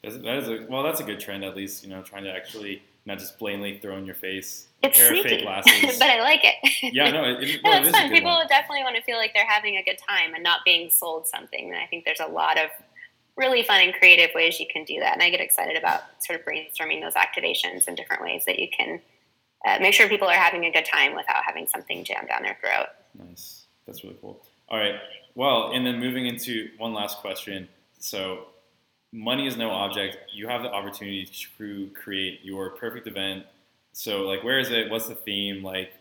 that 0.03 0.39
is 0.39 0.49
a 0.49 0.67
well 0.69 0.83
that's 0.83 1.01
a 1.01 1.05
good 1.05 1.21
trend 1.21 1.45
at 1.45 1.57
least 1.57 1.83
you 1.85 1.91
know 1.91 2.03
trying 2.03 2.25
to 2.25 2.31
actually 2.31 2.83
not 3.05 3.19
just 3.19 3.39
blatantly 3.39 3.79
throw 3.79 3.97
in 3.97 4.07
your 4.07 4.15
face 4.15 4.69
it's 4.83 4.99
pair 4.99 5.09
sneaky, 5.09 5.21
of 5.21 5.27
fake 5.27 5.43
glasses. 5.43 5.99
but 5.99 6.09
I 6.09 6.21
like 6.21 6.41
it. 6.45 6.95
Yeah, 6.95 7.11
no, 7.11 7.25
it, 7.25 7.43
it, 7.43 7.61
no, 7.65 7.73
it's 7.73 7.91
fun. 7.91 8.11
People 8.11 8.31
one. 8.31 8.47
definitely 8.49 8.85
want 8.85 8.97
to 8.97 9.03
feel 9.03 9.17
like 9.17 9.35
they're 9.35 9.47
having 9.47 9.77
a 9.77 9.83
good 9.83 9.99
time 10.09 10.35
and 10.35 10.43
not 10.43 10.61
being 10.65 10.91
sold 10.91 11.27
something. 11.27 11.69
And 11.69 11.77
I 11.77 11.87
think 11.87 12.05
there's 12.05 12.21
a 12.21 12.27
lot 12.27 12.59
of 12.59 12.71
really 13.37 13.63
fun 13.63 13.81
and 13.81 13.95
creative 13.95 14.31
ways 14.35 14.61
you 14.61 14.67
can 14.73 14.85
do 14.85 15.01
that. 15.01 15.15
And 15.15 15.23
I 15.23 15.31
get 15.31 15.41
excited 15.41 15.77
about 15.77 16.03
sort 16.21 16.39
of 16.39 16.47
brainstorming 16.47 17.01
those 17.01 17.15
activations 17.15 17.89
in 17.89 17.95
different 17.95 18.23
ways 18.23 18.45
that 18.47 18.59
you 18.59 18.69
can 18.69 19.01
uh, 19.67 19.79
make 19.81 19.95
sure 19.95 20.09
people 20.09 20.29
are 20.29 20.35
having 20.35 20.65
a 20.65 20.71
good 20.71 20.85
time 20.85 21.15
without 21.15 21.43
having 21.45 21.67
something 21.67 22.05
jammed 22.05 22.29
down 22.29 22.43
their 22.43 22.57
throat. 22.61 22.87
Nice. 23.15 23.67
That's 23.87 24.05
really 24.05 24.17
cool. 24.21 24.45
All 24.69 24.79
right. 24.79 24.97
Well, 25.35 25.73
and 25.73 25.87
then 25.87 25.99
moving 25.99 26.27
into 26.27 26.69
one 26.79 26.93
last 26.95 27.19
question. 27.19 27.69
So, 27.99 28.47
money 29.13 29.47
is 29.47 29.57
no 29.57 29.71
object. 29.71 30.19
You 30.33 30.49
have 30.49 30.63
the 30.63 30.71
opportunity 30.71 31.29
to 31.59 31.91
create 31.95 32.41
your 32.43 32.71
perfect 32.71 33.07
event 33.07 33.45
so 33.99 34.23
like, 34.23 34.45
where 34.45 34.61
is 34.61 34.71
it? 34.71 34.91
What's 34.91 35.09
the 35.09 35.17
theme? 35.17 35.65
Like, 35.65 35.93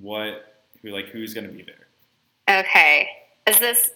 what? 0.00 0.64
Who? 0.82 0.90
Like, 0.90 1.06
who's 1.06 1.34
going 1.34 1.46
to 1.46 1.52
be 1.52 1.62
there? 1.62 2.60
Okay. 2.60 3.08
Is 3.46 3.60
this? 3.60 3.92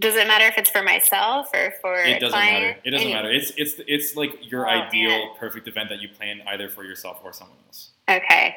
Does 0.00 0.16
it 0.16 0.26
matter 0.26 0.46
if 0.46 0.56
it's 0.56 0.70
for 0.70 0.82
myself 0.82 1.50
or 1.52 1.74
for? 1.82 1.96
It 1.96 2.18
doesn't 2.18 2.38
matter. 2.38 2.78
It 2.82 2.90
doesn't 2.92 3.10
matter. 3.10 3.30
It's 3.30 3.52
it's 3.58 3.74
it's 3.86 4.16
like 4.16 4.50
your 4.50 4.66
oh, 4.66 4.70
ideal 4.70 5.10
man. 5.10 5.28
perfect 5.38 5.68
event 5.68 5.90
that 5.90 6.00
you 6.00 6.08
plan 6.08 6.40
either 6.46 6.70
for 6.70 6.82
yourself 6.82 7.20
or 7.22 7.34
someone 7.34 7.58
else. 7.66 7.90
Okay. 8.08 8.56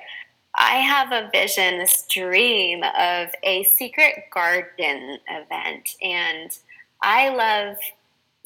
I 0.56 0.78
have 0.78 1.12
a 1.12 1.30
vision, 1.32 1.78
this 1.78 2.06
dream 2.10 2.84
of 2.84 3.28
a 3.44 3.64
secret 3.78 4.24
garden 4.34 5.20
event. 5.30 5.90
And 6.02 6.58
I 7.04 7.30
love 7.30 7.78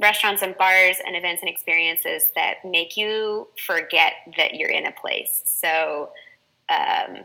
restaurants 0.02 0.42
and 0.42 0.58
bars 0.58 0.98
and 1.06 1.16
events 1.16 1.42
and 1.42 1.50
experiences 1.50 2.26
that 2.36 2.56
make 2.66 2.98
you 2.98 3.48
forget 3.66 4.14
that 4.38 4.56
you're 4.56 4.70
in 4.70 4.88
a 4.88 4.92
place. 4.92 5.44
So 5.46 6.10
um, 6.70 7.20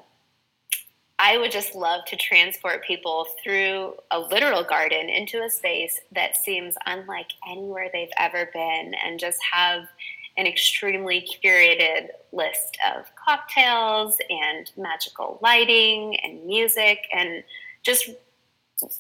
I 1.19 1.39
would 1.39 1.51
just 1.51 1.75
love 1.75 2.05
to 2.07 2.17
transport 2.17 2.85
people 2.85 3.27
through 3.43 3.95
a 4.11 4.21
literal 4.21 4.62
garden 4.62 5.09
into 5.09 5.43
a 5.43 5.49
space 5.49 5.99
that 6.12 6.37
seems 6.37 6.75
unlike 6.85 7.31
anywhere 7.49 7.89
they've 7.91 8.09
ever 8.19 8.51
been 8.53 8.93
and 8.95 9.19
just 9.19 9.39
have 9.51 9.85
an 10.37 10.47
extremely 10.47 11.27
curated 11.43 12.09
list 12.33 12.77
of 12.95 13.07
cocktails 13.17 14.19
and 14.29 14.71
magical 14.77 15.39
lighting 15.41 16.17
and 16.23 16.45
music 16.45 17.07
and 17.15 17.43
just 17.83 18.11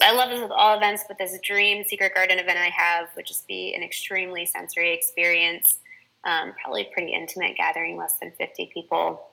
I 0.00 0.12
love 0.12 0.30
this 0.30 0.40
with 0.40 0.50
all 0.50 0.76
events, 0.76 1.04
but 1.06 1.18
this 1.18 1.38
dream 1.42 1.84
secret 1.84 2.14
garden 2.14 2.38
event 2.38 2.58
I 2.58 2.70
have 2.70 3.08
would 3.14 3.26
just 3.26 3.46
be 3.46 3.74
an 3.74 3.82
extremely 3.82 4.46
sensory 4.46 4.94
experience. 4.94 5.78
Um, 6.24 6.54
probably 6.60 6.88
pretty 6.92 7.12
intimate 7.12 7.56
gathering, 7.56 7.96
less 7.96 8.14
than 8.20 8.32
50 8.38 8.70
people. 8.72 9.28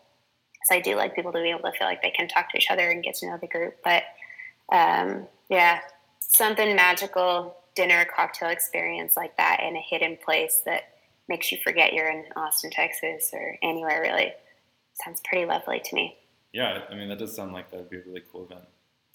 So 0.65 0.75
I 0.75 0.79
do 0.79 0.95
like 0.95 1.15
people 1.15 1.31
to 1.31 1.41
be 1.41 1.49
able 1.49 1.71
to 1.71 1.77
feel 1.77 1.87
like 1.87 2.01
they 2.01 2.11
can 2.11 2.27
talk 2.27 2.51
to 2.51 2.57
each 2.57 2.69
other 2.69 2.89
and 2.89 3.03
get 3.03 3.15
to 3.15 3.27
know 3.27 3.37
the 3.39 3.47
group. 3.47 3.77
But 3.83 4.03
um, 4.71 5.27
yeah, 5.49 5.79
something 6.19 6.75
magical, 6.75 7.57
dinner, 7.75 8.05
cocktail 8.05 8.49
experience 8.49 9.17
like 9.17 9.35
that 9.37 9.61
in 9.61 9.75
a 9.75 9.81
hidden 9.81 10.17
place 10.23 10.61
that 10.65 10.83
makes 11.27 11.51
you 11.51 11.57
forget 11.63 11.93
you're 11.93 12.09
in 12.09 12.25
Austin, 12.35 12.69
Texas, 12.69 13.31
or 13.33 13.57
anywhere 13.63 14.01
really. 14.01 14.33
Sounds 15.03 15.21
pretty 15.23 15.45
lovely 15.45 15.81
to 15.83 15.95
me. 15.95 16.17
Yeah, 16.51 16.83
I 16.89 16.95
mean 16.95 17.09
that 17.09 17.17
does 17.17 17.35
sound 17.35 17.53
like 17.53 17.71
that 17.71 17.77
would 17.77 17.89
be 17.89 17.97
a 17.97 18.03
really 18.05 18.23
cool 18.31 18.45
event. 18.45 18.65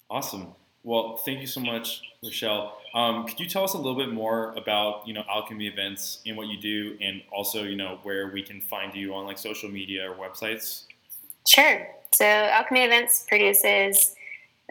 Awesome. 0.09 0.53
Well, 0.83 1.17
thank 1.17 1.41
you 1.41 1.47
so 1.47 1.59
much, 1.59 2.01
Richelle. 2.23 2.77
Um, 2.93 3.27
could 3.27 3.39
you 3.39 3.47
tell 3.47 3.63
us 3.63 3.73
a 3.73 3.77
little 3.77 3.95
bit 3.95 4.11
more 4.11 4.53
about 4.55 5.07
you 5.07 5.13
know 5.13 5.23
Alchemy 5.29 5.67
events 5.67 6.19
and 6.25 6.37
what 6.37 6.47
you 6.47 6.59
do, 6.59 6.97
and 7.01 7.21
also 7.31 7.63
you 7.63 7.75
know 7.75 7.99
where 8.03 8.31
we 8.31 8.41
can 8.41 8.61
find 8.61 8.95
you 8.95 9.13
on 9.13 9.25
like 9.25 9.37
social 9.37 9.69
media 9.69 10.09
or 10.09 10.15
websites? 10.15 10.83
Sure. 11.47 11.87
So 12.11 12.25
Alchemy 12.25 12.83
Events 12.83 13.25
produces 13.27 14.15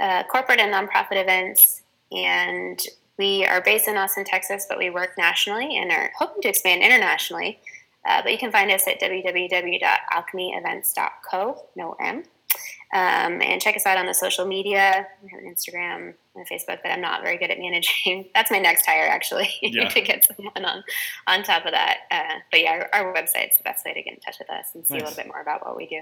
uh, 0.01 0.23
corporate 0.25 0.61
and 0.61 0.73
nonprofit 0.73 1.23
events, 1.23 1.83
and 2.11 2.81
we 3.19 3.45
are 3.45 3.61
based 3.61 3.89
in 3.89 3.97
Austin, 3.97 4.25
Texas, 4.25 4.67
but 4.69 4.79
we 4.79 4.91
work 4.91 5.19
nationally 5.19 5.79
and 5.79 5.91
are 5.91 6.13
hoping 6.19 6.41
to 6.43 6.49
expand 6.49 6.83
internationally. 6.83 7.59
Uh, 8.07 8.23
but 8.23 8.31
you 8.33 8.39
can 8.39 8.53
find 8.53 8.71
us 8.71 8.87
at 8.87 9.01
www.alchemyevents.co, 9.01 11.67
no 11.77 11.97
M. 12.01 12.23
Um, 12.91 13.43
and 13.43 13.61
check 13.61 13.77
us 13.77 13.85
out 13.85 13.99
on 13.99 14.07
the 14.07 14.15
social 14.15 14.47
media. 14.47 15.07
We 15.23 15.29
have 15.29 15.41
an 15.41 15.55
Instagram 15.55 16.15
and 16.35 16.47
a 16.47 16.55
Facebook 16.55 16.83
that 16.83 16.91
I'm 16.91 17.03
not 17.03 17.23
very 17.23 17.37
good 17.37 17.51
at 17.51 17.59
managing. 17.59 18.31
That's 18.35 18.51
my 18.51 18.59
next 18.59 18.87
hire, 18.87 19.07
actually, 19.07 19.51
yeah. 19.63 19.89
to 19.89 20.01
get 20.01 20.27
someone 20.27 20.65
on 20.65 20.83
on 21.27 21.43
top 21.43 21.67
of 21.67 21.73
that. 21.73 21.99
Uh, 22.11 22.39
but 22.51 22.61
yeah, 22.61 22.87
our, 22.93 23.05
our 23.05 23.15
website's 23.15 23.59
the 23.59 23.65
best 23.65 23.85
way 23.85 23.93
to 23.93 24.03
get 24.03 24.15
in 24.15 24.21
touch 24.21 24.37
with 24.39 24.49
us 24.49 24.69
and 24.75 24.87
see 24.87 24.95
nice. 24.95 25.03
a 25.03 25.05
little 25.05 25.17
bit 25.17 25.27
more 25.27 25.43
about 25.43 25.67
what 25.67 25.77
we 25.77 25.87
do. 25.87 26.01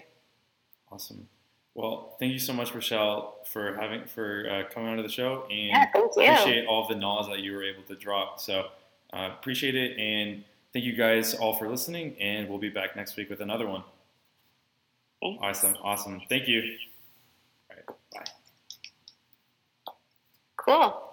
Awesome. 0.93 1.29
Well, 1.75 2.17
thank 2.19 2.33
you 2.33 2.39
so 2.39 2.53
much, 2.53 2.73
Richelle, 2.73 3.35
for 3.45 3.75
having 3.75 4.07
for 4.07 4.49
uh, 4.49 4.73
coming 4.73 4.89
onto 4.89 5.03
the 5.03 5.11
show, 5.11 5.45
and 5.51 5.69
yeah, 5.69 5.91
appreciate 5.93 6.67
all 6.67 6.89
the 6.89 6.95
knowledge 6.95 7.29
that 7.29 7.41
you 7.41 7.53
were 7.53 7.65
able 7.65 7.83
to 7.83 7.97
drop. 7.97 8.41
So 8.41 8.69
uh, 9.13 9.31
appreciate 9.39 9.75
it, 9.75 9.99
and 9.99 10.45
thank 10.73 10.85
you 10.85 10.97
guys 10.97 11.35
all 11.35 11.55
for 11.57 11.69
listening. 11.69 12.17
And 12.19 12.49
we'll 12.49 12.59
be 12.59 12.71
back 12.71 12.97
next 12.97 13.17
week 13.17 13.29
with 13.29 13.41
another 13.41 13.67
one. 13.67 13.83
Thanks. 15.23 15.43
Awesome, 15.43 15.75
awesome. 15.83 16.21
Thank 16.29 16.49
you. 16.49 16.63
All 17.71 17.77
right, 17.77 17.87
bye. 18.13 18.25
Cool. 20.57 21.06